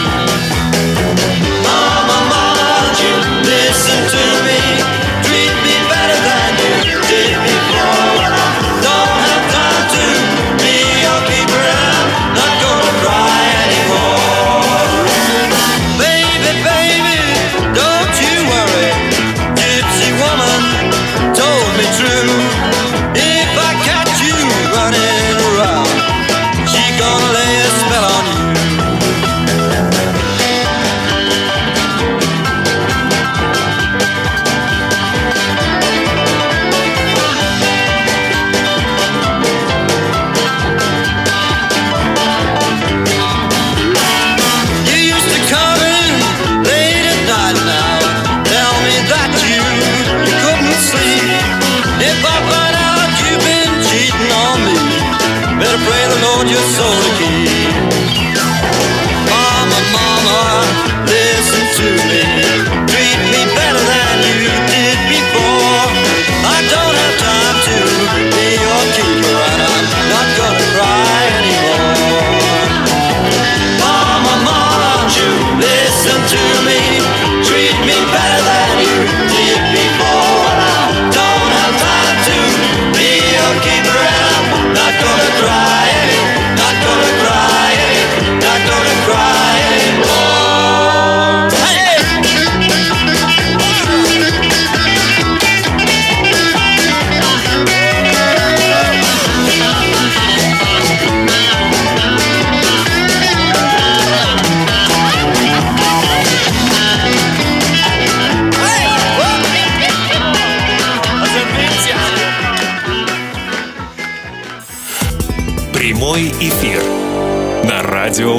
Your 56.51 56.61
soul 56.61 57.04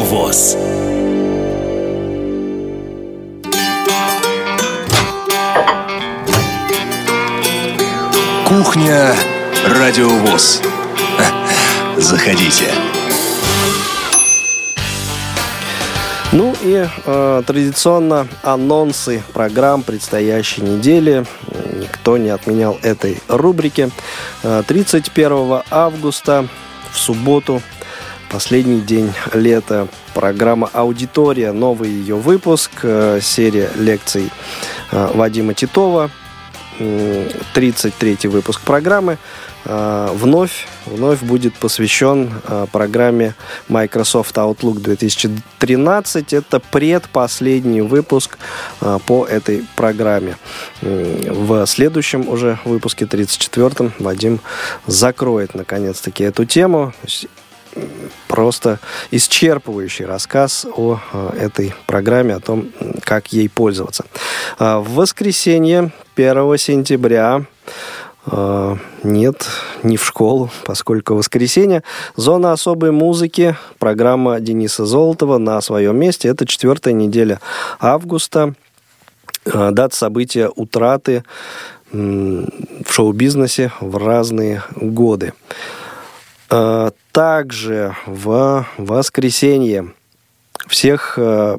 ВОЗ. 0.06 0.56
Кухня 8.48 9.16
Радиовоз. 9.68 10.62
Заходите. 11.98 12.66
Ну 16.32 16.54
и 16.62 16.86
э, 17.06 17.44
традиционно 17.48 18.28
анонсы 18.44 19.24
программ 19.34 19.82
предстоящей 19.82 20.62
недели. 20.62 21.26
Никто 21.74 22.18
не 22.18 22.30
отменял 22.30 22.78
этой 22.84 23.18
рубрики. 23.28 23.90
Э, 24.44 24.62
31 24.68 25.62
августа 25.72 26.48
в 26.92 27.00
субботу, 27.00 27.62
последний 28.36 28.82
день 28.82 29.14
лета, 29.34 29.88
программа 30.14 30.70
«Аудитория», 30.74 31.54
новый 31.54 31.90
ее 31.90 32.16
выпуск, 32.16 32.70
э, 32.84 33.22
серия 33.22 33.72
лекций 33.78 34.30
э, 34.92 35.12
Вадима 35.14 35.54
Титова, 35.54 36.12
м, 36.78 37.30
33 37.54 38.28
выпуск 38.28 38.60
программы 38.60 39.18
э, 39.64 40.10
вновь, 40.14 40.68
вновь 40.86 41.22
будет 41.22 41.54
посвящен 41.54 42.30
программе 42.74 43.36
Microsoft 43.70 44.36
Outlook 44.36 44.82
2013. 44.82 46.34
Это 46.34 46.60
предпоследний 46.60 47.80
выпуск 47.80 48.38
по 49.08 49.26
этой 49.26 49.66
программе. 49.78 50.36
В 50.82 51.66
следующем 51.68 52.28
уже 52.28 52.60
выпуске, 52.66 53.06
34-м, 53.06 53.94
Вадим 54.00 54.42
закроет 54.88 55.56
наконец-таки 55.56 56.26
эту 56.26 56.44
тему. 56.44 56.94
Просто 58.28 58.80
исчерпывающий 59.12 60.06
рассказ 60.06 60.66
о 60.76 61.00
э, 61.14 61.30
этой 61.40 61.74
программе, 61.86 62.36
о 62.36 62.40
том, 62.40 62.70
как 63.02 63.34
ей 63.34 63.50
пользоваться. 63.50 64.06
А, 64.58 64.80
В 64.80 64.94
воскресенье 64.96 65.92
1 66.16 66.58
сентября 66.58 67.46
э, 68.26 68.78
нет, 69.04 69.48
не 69.84 69.98
в 69.98 70.06
школу, 70.06 70.50
поскольку 70.66 71.16
воскресенье. 71.16 71.84
Зона 72.16 72.52
особой 72.52 72.92
музыки, 72.92 73.56
программа 73.78 74.40
Дениса 74.40 74.86
Золотова 74.86 75.38
на 75.38 75.62
своем 75.62 75.98
месте. 75.98 76.30
Это 76.30 76.46
четвертая 76.46 76.94
неделя 76.94 77.40
августа. 77.80 78.54
Э, 79.46 79.70
Дата 79.72 79.96
события 79.96 80.50
утраты 80.56 81.24
в 81.92 82.92
шоу-бизнесе 82.92 83.72
в 83.80 83.96
разные 83.98 84.64
годы. 84.76 85.34
Э, 86.50 86.92
Также 87.12 87.96
в 88.06 88.66
воскресенье 88.78 89.94
всех 90.68 91.18
э, 91.18 91.58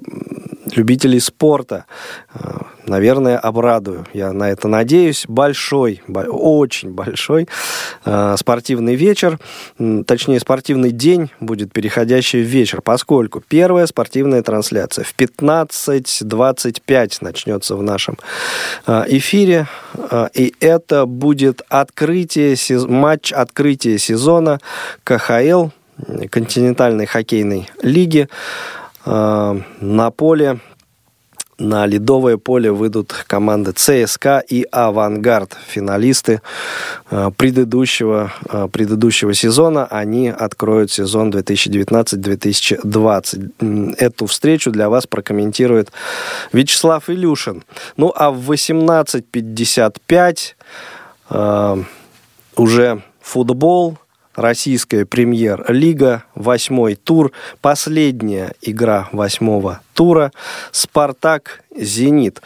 любителей 0.72 1.20
спорта, 1.20 1.86
э, 2.34 2.38
наверное, 2.86 3.38
обрадую. 3.38 4.06
Я 4.12 4.32
на 4.32 4.50
это 4.50 4.68
надеюсь. 4.68 5.24
Большой, 5.28 6.02
бо- 6.06 6.20
очень 6.20 6.92
большой 6.92 7.48
э, 8.04 8.36
спортивный 8.38 8.94
вечер, 8.94 9.38
точнее, 10.06 10.38
спортивный 10.40 10.90
день 10.90 11.30
будет 11.40 11.72
переходящий 11.72 12.42
в 12.42 12.46
вечер, 12.46 12.82
поскольку 12.82 13.42
первая 13.46 13.86
спортивная 13.86 14.42
трансляция 14.42 15.04
в 15.04 15.14
15.25 15.16 17.18
начнется 17.20 17.76
в 17.76 17.82
нашем 17.82 18.18
э, 18.86 19.04
эфире, 19.08 19.66
э, 19.94 20.28
и 20.34 20.54
это 20.60 21.06
будет 21.06 21.62
открытие, 21.68 22.56
матч 22.88 23.32
открытия 23.32 23.98
сезона 23.98 24.60
КХЛ, 25.04 25.68
континентальной 26.30 27.06
хоккейной 27.06 27.70
лиги. 27.82 28.28
На 29.06 30.10
поле 30.16 30.58
на 31.58 31.86
ледовое 31.86 32.36
поле 32.36 32.70
выйдут 32.70 33.14
команды 33.26 33.72
ЦСКА 33.72 34.44
и 34.46 34.66
Авангард, 34.70 35.56
финалисты 35.66 36.42
э, 37.10 37.30
предыдущего, 37.36 38.30
э, 38.48 38.68
предыдущего 38.70 39.32
сезона. 39.34 39.86
Они 39.86 40.28
откроют 40.28 40.92
сезон 40.92 41.30
2019-2020. 41.30 43.50
М, 43.60 43.94
Эту 43.98 44.26
встречу 44.26 44.70
для 44.70 44.88
вас 44.90 45.06
прокомментирует 45.06 45.90
Вячеслав 46.52 47.08
Илюшин. 47.08 47.64
Ну 47.96 48.12
а 48.14 48.30
в 48.30 48.52
18.55 48.52 50.54
э, 51.30 51.76
уже 52.56 53.02
футбол, 53.20 53.96
Российская 54.36 55.06
премьер-лига, 55.06 56.24
восьмой 56.34 56.94
тур, 56.94 57.32
последняя 57.60 58.52
игра 58.60 59.08
восьмого 59.12 59.80
тура, 59.94 60.30
Спартак, 60.72 61.62
Зенит. 61.74 62.42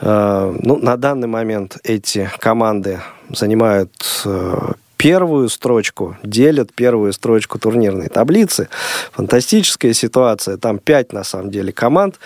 Э, 0.00 0.52
Ну, 0.60 0.76
на 0.76 0.96
данный 0.96 1.28
момент 1.28 1.78
эти 1.84 2.28
команды 2.38 3.00
занимают 3.30 3.92
э, 4.24 4.72
первую 4.96 5.48
строчку, 5.48 6.16
делят 6.22 6.74
первую 6.74 7.12
строчку 7.12 7.58
турнирной 7.58 8.08
таблицы. 8.08 8.68
Фантастическая 9.12 9.92
ситуация. 9.94 10.56
Там 10.56 10.78
пять, 10.78 11.12
на 11.12 11.24
самом 11.24 11.50
деле, 11.50 11.72
команд. 11.72 12.18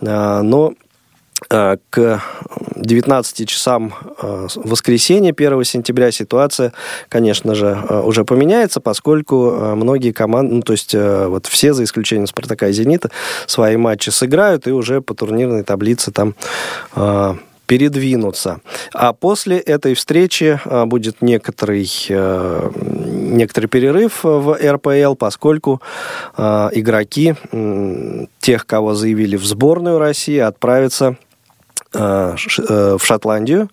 Э, 0.00 0.42
Но 0.42 0.74
к 1.48 2.22
19 2.76 3.48
часам 3.48 3.94
э, 4.20 4.48
воскресенья, 4.56 5.32
1 5.32 5.64
сентября, 5.64 6.10
ситуация, 6.10 6.72
конечно 7.08 7.54
же, 7.54 7.78
э, 7.88 8.00
уже 8.00 8.24
поменяется, 8.24 8.80
поскольку 8.80 9.50
э, 9.50 9.74
многие 9.74 10.12
команды, 10.12 10.54
ну, 10.54 10.62
то 10.62 10.72
есть 10.72 10.94
э, 10.94 11.26
вот 11.26 11.46
все, 11.46 11.72
за 11.72 11.84
исключением 11.84 12.26
«Спартака» 12.26 12.68
и 12.68 12.72
«Зенита», 12.72 13.10
свои 13.46 13.76
матчи 13.76 14.10
сыграют 14.10 14.66
и 14.66 14.72
уже 14.72 15.00
по 15.00 15.14
турнирной 15.14 15.62
таблице 15.62 16.10
там 16.10 16.34
э, 16.96 17.34
передвинуться. 17.66 18.60
А 18.92 19.12
после 19.12 19.58
этой 19.58 19.94
встречи 19.94 20.60
э, 20.62 20.84
будет 20.84 21.22
некоторый, 21.22 21.90
э, 22.08 22.70
некоторый 22.76 23.66
перерыв 23.66 24.24
в 24.24 24.58
РПЛ, 24.62 25.14
поскольку 25.14 25.80
э, 26.36 26.68
игроки 26.72 27.34
тех, 28.40 28.66
кого 28.66 28.94
заявили 28.94 29.36
в 29.36 29.44
сборную 29.46 29.98
России, 29.98 30.38
отправятся 30.38 31.06
э, 31.06 31.14
э, 31.14 31.31
в 31.92 33.00
Шотландию 33.00 33.68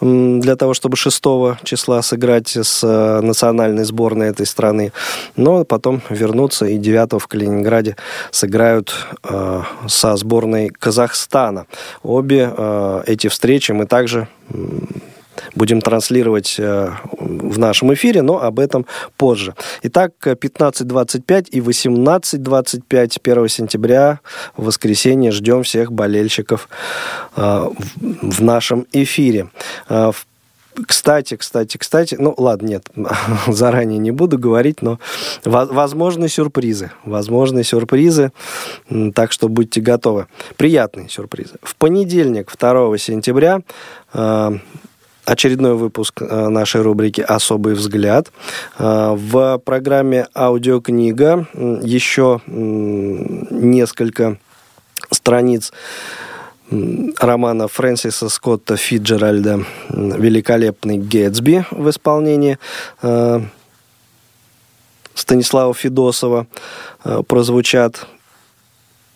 для 0.00 0.56
того, 0.56 0.74
чтобы 0.74 0.96
6 0.96 1.22
числа 1.62 2.02
сыграть 2.02 2.56
с 2.56 2.82
э, 2.82 3.20
национальной 3.20 3.84
сборной 3.84 4.28
этой 4.28 4.46
страны. 4.46 4.92
Но 5.36 5.64
потом 5.64 6.00
вернутся 6.08 6.66
и 6.66 6.78
9 6.78 7.22
в 7.22 7.26
Калининграде 7.26 7.96
сыграют 8.30 8.94
э, 9.24 9.62
со 9.86 10.16
сборной 10.16 10.70
Казахстана. 10.70 11.66
Обе 12.02 12.52
э, 12.56 13.02
эти 13.06 13.28
встречи 13.28 13.72
мы 13.72 13.86
также 13.86 14.28
будем 15.54 15.80
транслировать 15.80 16.56
э, 16.58 16.90
в 17.18 17.58
нашем 17.58 17.92
эфире, 17.94 18.22
но 18.22 18.42
об 18.42 18.58
этом 18.58 18.86
позже. 19.16 19.54
Итак, 19.82 20.12
15.25 20.22 21.48
и 21.50 21.60
18.25 21.60 23.18
1 23.22 23.48
сентября 23.48 24.20
в 24.56 24.64
воскресенье 24.66 25.30
ждем 25.32 25.62
всех 25.62 25.92
болельщиков 25.92 26.68
э, 27.36 27.68
в 28.00 28.42
нашем 28.42 28.86
эфире. 28.92 29.48
Э, 29.88 30.12
Кстати, 30.86 31.36
кстати, 31.36 31.76
кстати, 31.78 32.16
ну 32.18 32.32
ладно, 32.38 32.68
нет, 32.68 32.88
заранее 33.48 33.98
не 33.98 34.12
буду 34.12 34.38
говорить, 34.38 34.82
но 34.82 34.98
во- 35.44 35.66
возможны 35.66 36.28
сюрпризы, 36.28 36.90
возможны 37.04 37.64
сюрпризы, 37.64 38.30
так 39.14 39.32
что 39.32 39.48
будьте 39.48 39.80
готовы. 39.80 40.26
Приятные 40.56 41.08
сюрпризы. 41.08 41.54
В 41.62 41.74
понедельник, 41.74 42.50
2 42.56 42.98
сентября, 42.98 43.60
очередной 45.30 45.74
выпуск 45.74 46.22
э, 46.22 46.48
нашей 46.48 46.82
рубрики 46.82 47.20
«Особый 47.20 47.74
взгляд». 47.74 48.32
Э, 48.78 49.14
В 49.16 49.58
программе 49.58 50.26
«Аудиокнига» 50.34 51.46
еще 51.82 52.40
несколько 52.46 54.38
страниц 55.12 55.72
романа 56.70 57.68
Фрэнсиса 57.68 58.28
Скотта 58.28 58.76
Фиджеральда 58.76 59.64
«Великолепный 59.90 60.98
Гэтсби» 60.98 61.64
в 61.70 61.88
исполнении 61.90 62.58
э, 63.02 63.40
Станислава 65.14 65.74
Федосова 65.74 66.46
прозвучат. 67.28 68.06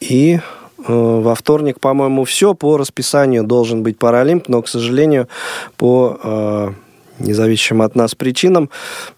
И 0.00 0.38
во 0.86 1.34
вторник, 1.34 1.80
по-моему, 1.80 2.24
все 2.24 2.54
по 2.54 2.76
расписанию 2.76 3.44
должен 3.44 3.82
быть 3.82 3.98
Паралимп, 3.98 4.48
но, 4.48 4.62
к 4.62 4.68
сожалению, 4.68 5.28
по 5.76 6.18
э, 6.22 6.72
независимым 7.18 7.82
от 7.82 7.94
нас 7.94 8.14
причинам 8.14 8.70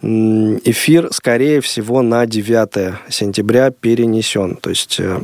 эфир, 0.02 1.08
скорее 1.12 1.60
всего, 1.60 2.02
на 2.02 2.26
9 2.26 2.94
сентября 3.08 3.70
перенесен. 3.70 4.56
То 4.56 4.70
есть 4.70 5.00
э, 5.00 5.20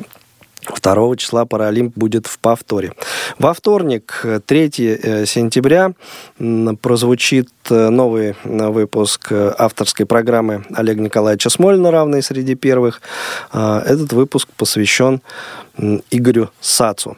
2 0.83 1.17
числа 1.17 1.45
Паралимп 1.45 1.97
будет 1.97 2.27
в 2.27 2.39
повторе. 2.39 2.93
Во 3.39 3.53
вторник, 3.55 4.21
э, 4.25 4.41
3 4.45 4.71
э, 5.03 5.27
сентября, 5.27 5.93
м, 6.39 6.77
прозвучит 6.77 7.49
э, 7.71 7.89
новый 7.89 8.35
э, 8.45 8.69
выпуск 8.69 9.29
э, 9.31 9.53
авторской 9.59 10.07
программы 10.07 10.65
Олега 10.75 11.01
Николаевича 11.03 11.51
Смолина 11.51 11.91
«Равные 11.91 12.23
среди 12.23 12.55
первых». 12.55 13.01
Этот 13.53 14.13
выпуск 14.13 14.49
посвящен 14.57 15.21
Игорю 16.11 16.51
Сацу. 16.61 17.17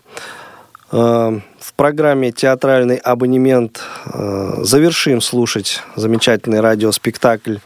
Э, 0.93 1.41
В 1.61 1.73
программе 1.77 2.31
«Театральный 2.31 2.97
абонемент» 2.97 3.81
э, 4.07 4.59
завершим 4.63 5.21
слушать 5.21 5.81
замечательный 5.97 6.61
радиоспектакль 6.61 7.57
э, 7.57 7.59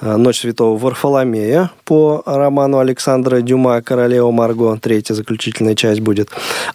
«Ночь 0.00 0.40
святого 0.40 0.78
Варфоломея» 0.78 1.70
по 1.84 2.22
роману 2.24 2.78
Александра 2.78 3.40
Дюма 3.40 3.82
«Королева 3.82 4.30
Марго». 4.30 4.78
Третья 4.78 5.14
заключительная 5.14 5.74
часть 5.74 6.00
будет. 6.00 6.30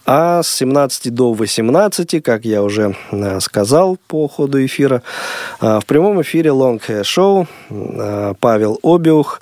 А 0.05 0.43
с 0.43 0.47
17 0.55 1.13
до 1.13 1.33
18, 1.33 2.23
как 2.23 2.45
я 2.45 2.61
уже 2.61 2.95
э, 3.11 3.39
сказал 3.39 3.97
по 4.07 4.27
ходу 4.27 4.63
эфира, 4.63 5.01
э, 5.59 5.79
в 5.81 5.85
прямом 5.85 6.21
эфире 6.21 6.51
«Long 6.51 6.79
Hair 6.87 7.01
Show» 7.01 7.47
э, 7.69 8.33
Павел 8.39 8.79
Обиух, 8.83 9.41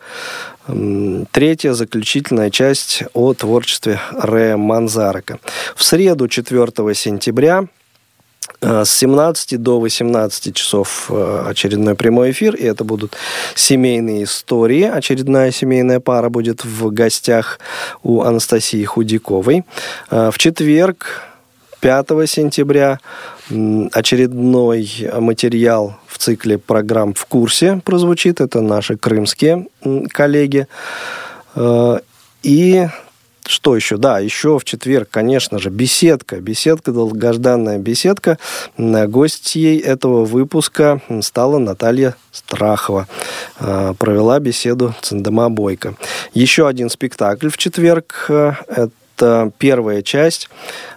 Третья 1.32 1.74
заключительная 1.74 2.50
часть 2.50 3.04
о 3.14 3.34
творчестве 3.34 4.00
Рэя 4.14 4.56
Манзарака. 4.56 5.40
В 5.76 5.84
среду 5.84 6.30
4 6.30 6.72
сентября 6.96 7.66
с 8.64 8.90
17 8.90 9.62
до 9.62 9.80
18 9.80 10.56
часов 10.56 11.08
э, 11.10 11.46
очередной 11.50 11.96
прямой 11.96 12.32
эфир, 12.32 12.56
и 12.56 12.64
это 12.64 12.84
будут 12.84 13.16
семейные 13.56 14.24
истории. 14.24 14.84
Очередная 14.84 15.52
семейная 15.52 16.00
пара 16.00 16.30
будет 16.30 16.64
в 16.64 16.92
гостях 16.92 17.60
у 18.04 18.22
Анастасии 18.22 18.84
Худяковой. 18.86 19.64
Э, 20.10 20.32
В 20.32 20.38
четверг 20.38 21.22
5 21.82 22.08
сентября 22.28 23.00
очередной 23.92 24.90
материал 25.20 25.98
в 26.08 26.18
цикле 26.18 26.58
программ 26.58 27.14
«В 27.14 27.26
курсе» 27.26 27.82
прозвучит. 27.84 28.40
Это 28.40 28.62
наши 28.62 28.96
крымские 28.96 29.68
коллеги. 30.10 30.68
Э, 31.56 32.00
и 32.44 32.88
что 33.48 33.76
еще? 33.76 33.98
Да, 33.98 34.20
еще 34.20 34.58
в 34.58 34.64
четверг, 34.64 35.10
конечно 35.12 35.60
же, 35.60 35.70
беседка. 35.70 36.38
Беседка, 36.38 36.92
долгожданная 36.92 37.78
беседка. 37.78 38.38
Гостьей 38.78 39.80
этого 39.80 40.26
выпуска 40.26 41.02
стала 41.22 41.58
Наталья 41.58 42.16
Страхова. 42.32 43.08
Э, 43.60 43.94
провела 43.98 44.40
беседу 44.40 44.94
Цендема 45.02 45.50
Бойко. 45.50 45.96
Еще 46.34 46.68
один 46.68 46.90
спектакль 46.90 47.50
в 47.50 47.58
четверг. 47.58 48.26
Это 48.30 49.52
первая 49.58 50.02
часть 50.02 50.50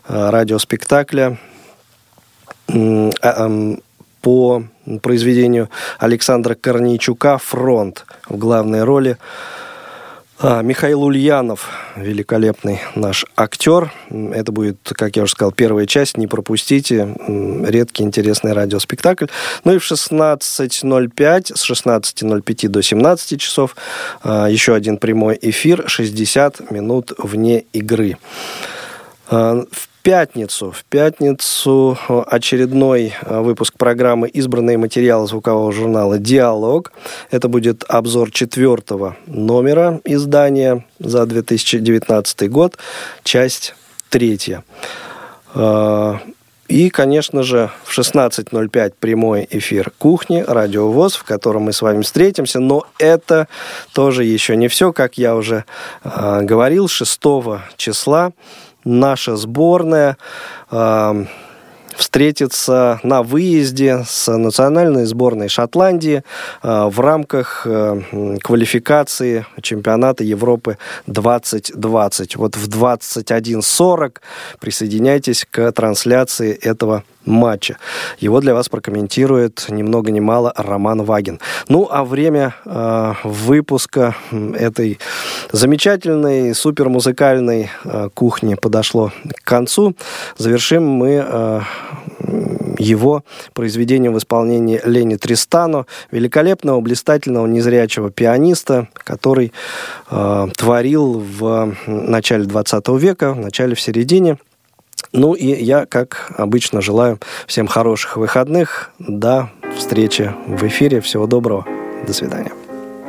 радиоспектакля 0.09 1.39
по 4.27 4.65
произведению 5.03 5.71
Александра 5.99 6.55
Корнейчука 6.55 7.39
«Фронт» 7.39 8.05
в 8.29 8.37
главной 8.37 8.83
роли. 8.83 9.19
А, 10.39 10.61
Михаил 10.61 11.03
Ульянов, 11.03 11.71
великолепный 11.97 12.81
наш 12.95 13.25
актер. 13.37 13.91
Это 14.11 14.53
будет, 14.53 14.77
как 14.85 15.17
я 15.17 15.23
уже 15.23 15.33
сказал, 15.33 15.51
первая 15.51 15.87
часть, 15.87 16.19
не 16.19 16.27
пропустите. 16.27 17.17
Редкий, 17.67 18.03
интересный 18.03 18.53
радиоспектакль. 18.53 19.27
Ну 19.65 19.75
и 19.75 19.79
в 19.79 19.91
16.05, 19.91 21.57
с 21.57 21.71
16.05 21.71 22.69
до 22.69 22.83
17 22.83 23.41
часов 23.41 23.77
а, 24.23 24.49
еще 24.49 24.75
один 24.75 24.99
прямой 24.99 25.39
эфир, 25.41 25.85
60 25.87 26.71
минут 26.71 27.13
вне 27.17 27.65
игры. 27.73 28.19
А, 29.31 29.65
в 29.71 29.89
пятницу. 30.07 30.71
В 30.71 30.85
пятницу 30.85 31.99
э, 32.09 32.23
очередной 32.31 33.13
э, 33.23 33.41
выпуск 33.41 33.75
программы 33.77 34.29
«Избранные 34.29 34.79
материалы 34.79 35.27
звукового 35.27 35.73
журнала 35.73 36.21
«Диалог». 36.21 36.93
Это 37.33 37.49
будет 37.49 37.83
обзор 37.89 38.31
четвертого 38.31 39.17
номера 39.27 40.01
издания 40.05 40.85
за 41.01 41.27
2019 41.27 42.49
год, 42.49 42.79
часть 43.25 43.75
третья. 44.09 44.63
Э, 45.57 46.19
и, 46.69 46.89
конечно 46.91 47.43
же, 47.43 47.71
в 47.83 47.97
16.05 47.99 48.95
прямой 49.01 49.49
эфир 49.51 49.93
кухни, 49.99 50.45
радио 50.47 50.89
ВОЗ, 50.91 51.17
в 51.17 51.25
котором 51.25 51.63
мы 51.63 51.73
с 51.73 51.83
вами 51.83 52.03
встретимся. 52.03 52.61
Но 52.61 52.87
это 53.01 53.49
тоже 53.93 54.23
еще 54.23 54.55
не 54.55 54.69
все, 54.69 54.93
как 54.93 55.19
я 55.19 55.35
уже 55.35 55.65
э, 56.05 56.43
говорил, 56.43 56.87
6 56.87 57.21
числа 57.77 58.33
наша 58.87 59.37
сборная 59.37 60.17
встретится 61.97 63.01
на 63.03 63.23
выезде 63.23 64.05
с 64.07 64.31
национальной 64.31 65.07
сборной 65.07 65.49
Шотландии 65.49 66.23
э, 66.63 66.89
в 66.91 67.01
рамках 67.01 67.67
э, 67.67 68.01
квалификации 68.43 69.47
чемпионата 69.63 70.23
Европы 70.23 70.79
2020. 71.07 72.37
Вот 72.37 72.57
в 72.57 72.69
21.40 72.69 74.17
присоединяйтесь 74.61 75.47
к 75.51 75.73
трансляции 75.73 76.53
этого 76.55 77.03
матча. 77.27 77.77
Его 78.19 78.41
для 78.41 78.55
вас 78.55 78.69
прокомментирует 78.69 79.67
ни 79.69 79.83
много 79.83 80.11
ни 80.11 80.21
мало 80.21 80.53
Роман 80.57 81.03
Вагин. 81.03 81.41
Ну, 81.69 81.89
а 81.91 82.05
время 82.05 82.55
э, 82.65 83.15
выпуска 83.25 84.15
этой 84.55 84.99
замечательной, 85.53 86.55
супермузыкальной 86.55 87.71
э, 87.85 88.09
кухни 88.15 88.55
подошло 88.55 89.13
к 89.35 89.45
концу. 89.45 89.95
Завершим 90.39 90.87
мы 90.87 91.25
э, 91.27 91.61
его 92.79 93.25
произведением 93.55 94.15
в 94.15 94.19
исполнении 94.19 94.81
Лени 94.85 95.17
Тристано, 95.17 95.87
великолепного, 96.11 96.81
блистательного, 96.81 97.47
незрячего 97.47 98.11
пианиста, 98.11 98.89
который 98.95 99.53
э, 100.11 100.49
творил 100.57 101.21
в 101.21 101.75
начале 101.87 102.45
20 102.45 102.89
века, 103.01 103.33
в 103.33 103.39
начале, 103.39 103.75
в 103.75 103.81
середине 103.81 104.39
ну 105.13 105.35
и 105.35 105.47
я, 105.47 105.87
как 105.87 106.33
обычно, 106.37 106.81
желаю 106.81 107.19
всем 107.47 107.67
хороших 107.67 108.17
выходных. 108.17 108.91
До 108.99 109.51
встречи 109.77 110.33
в 110.47 110.63
эфире. 110.67 111.01
Всего 111.01 111.27
доброго. 111.27 111.65
До 112.07 112.13
свидания. 112.13 112.53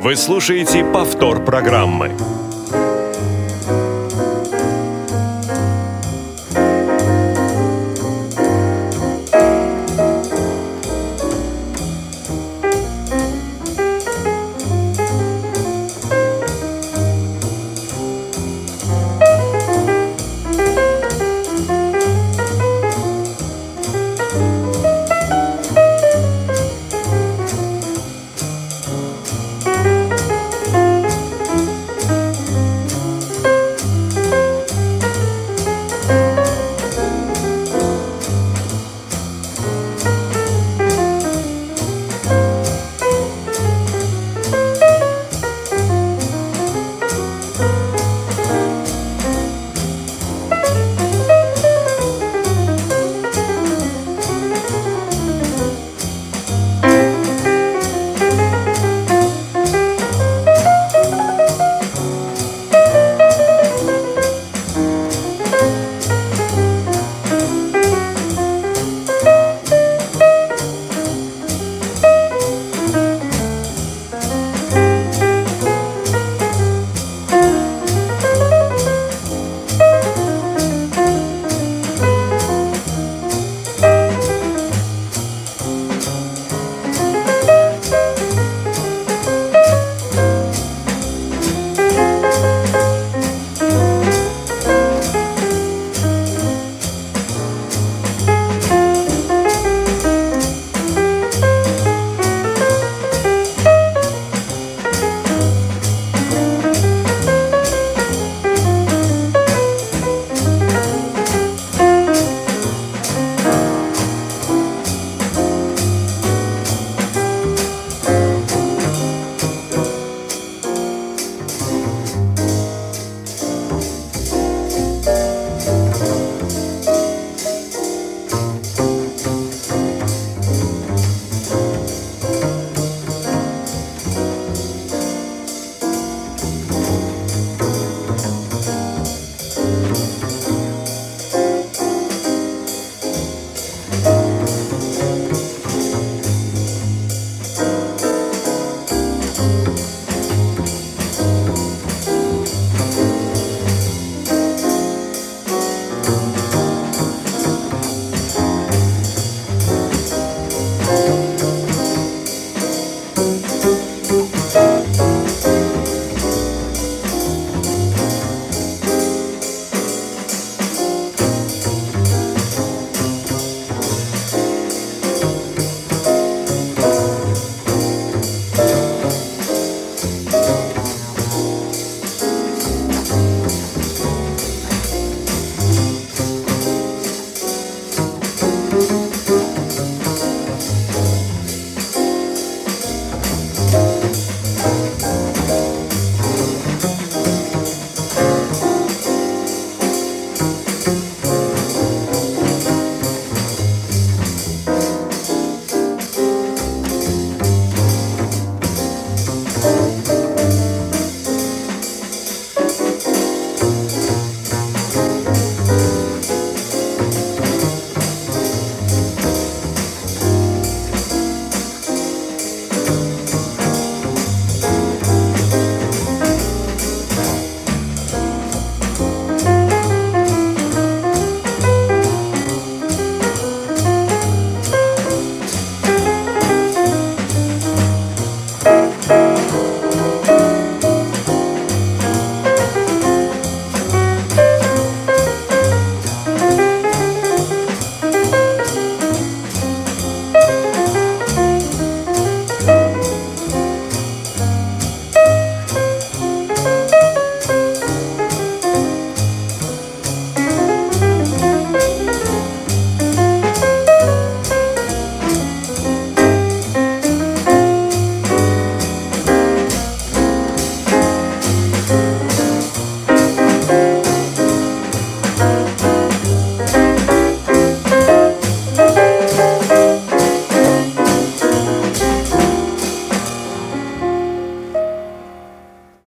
Вы 0.00 0.16
слушаете 0.16 0.84
повтор 0.84 1.44
программы. 1.44 2.12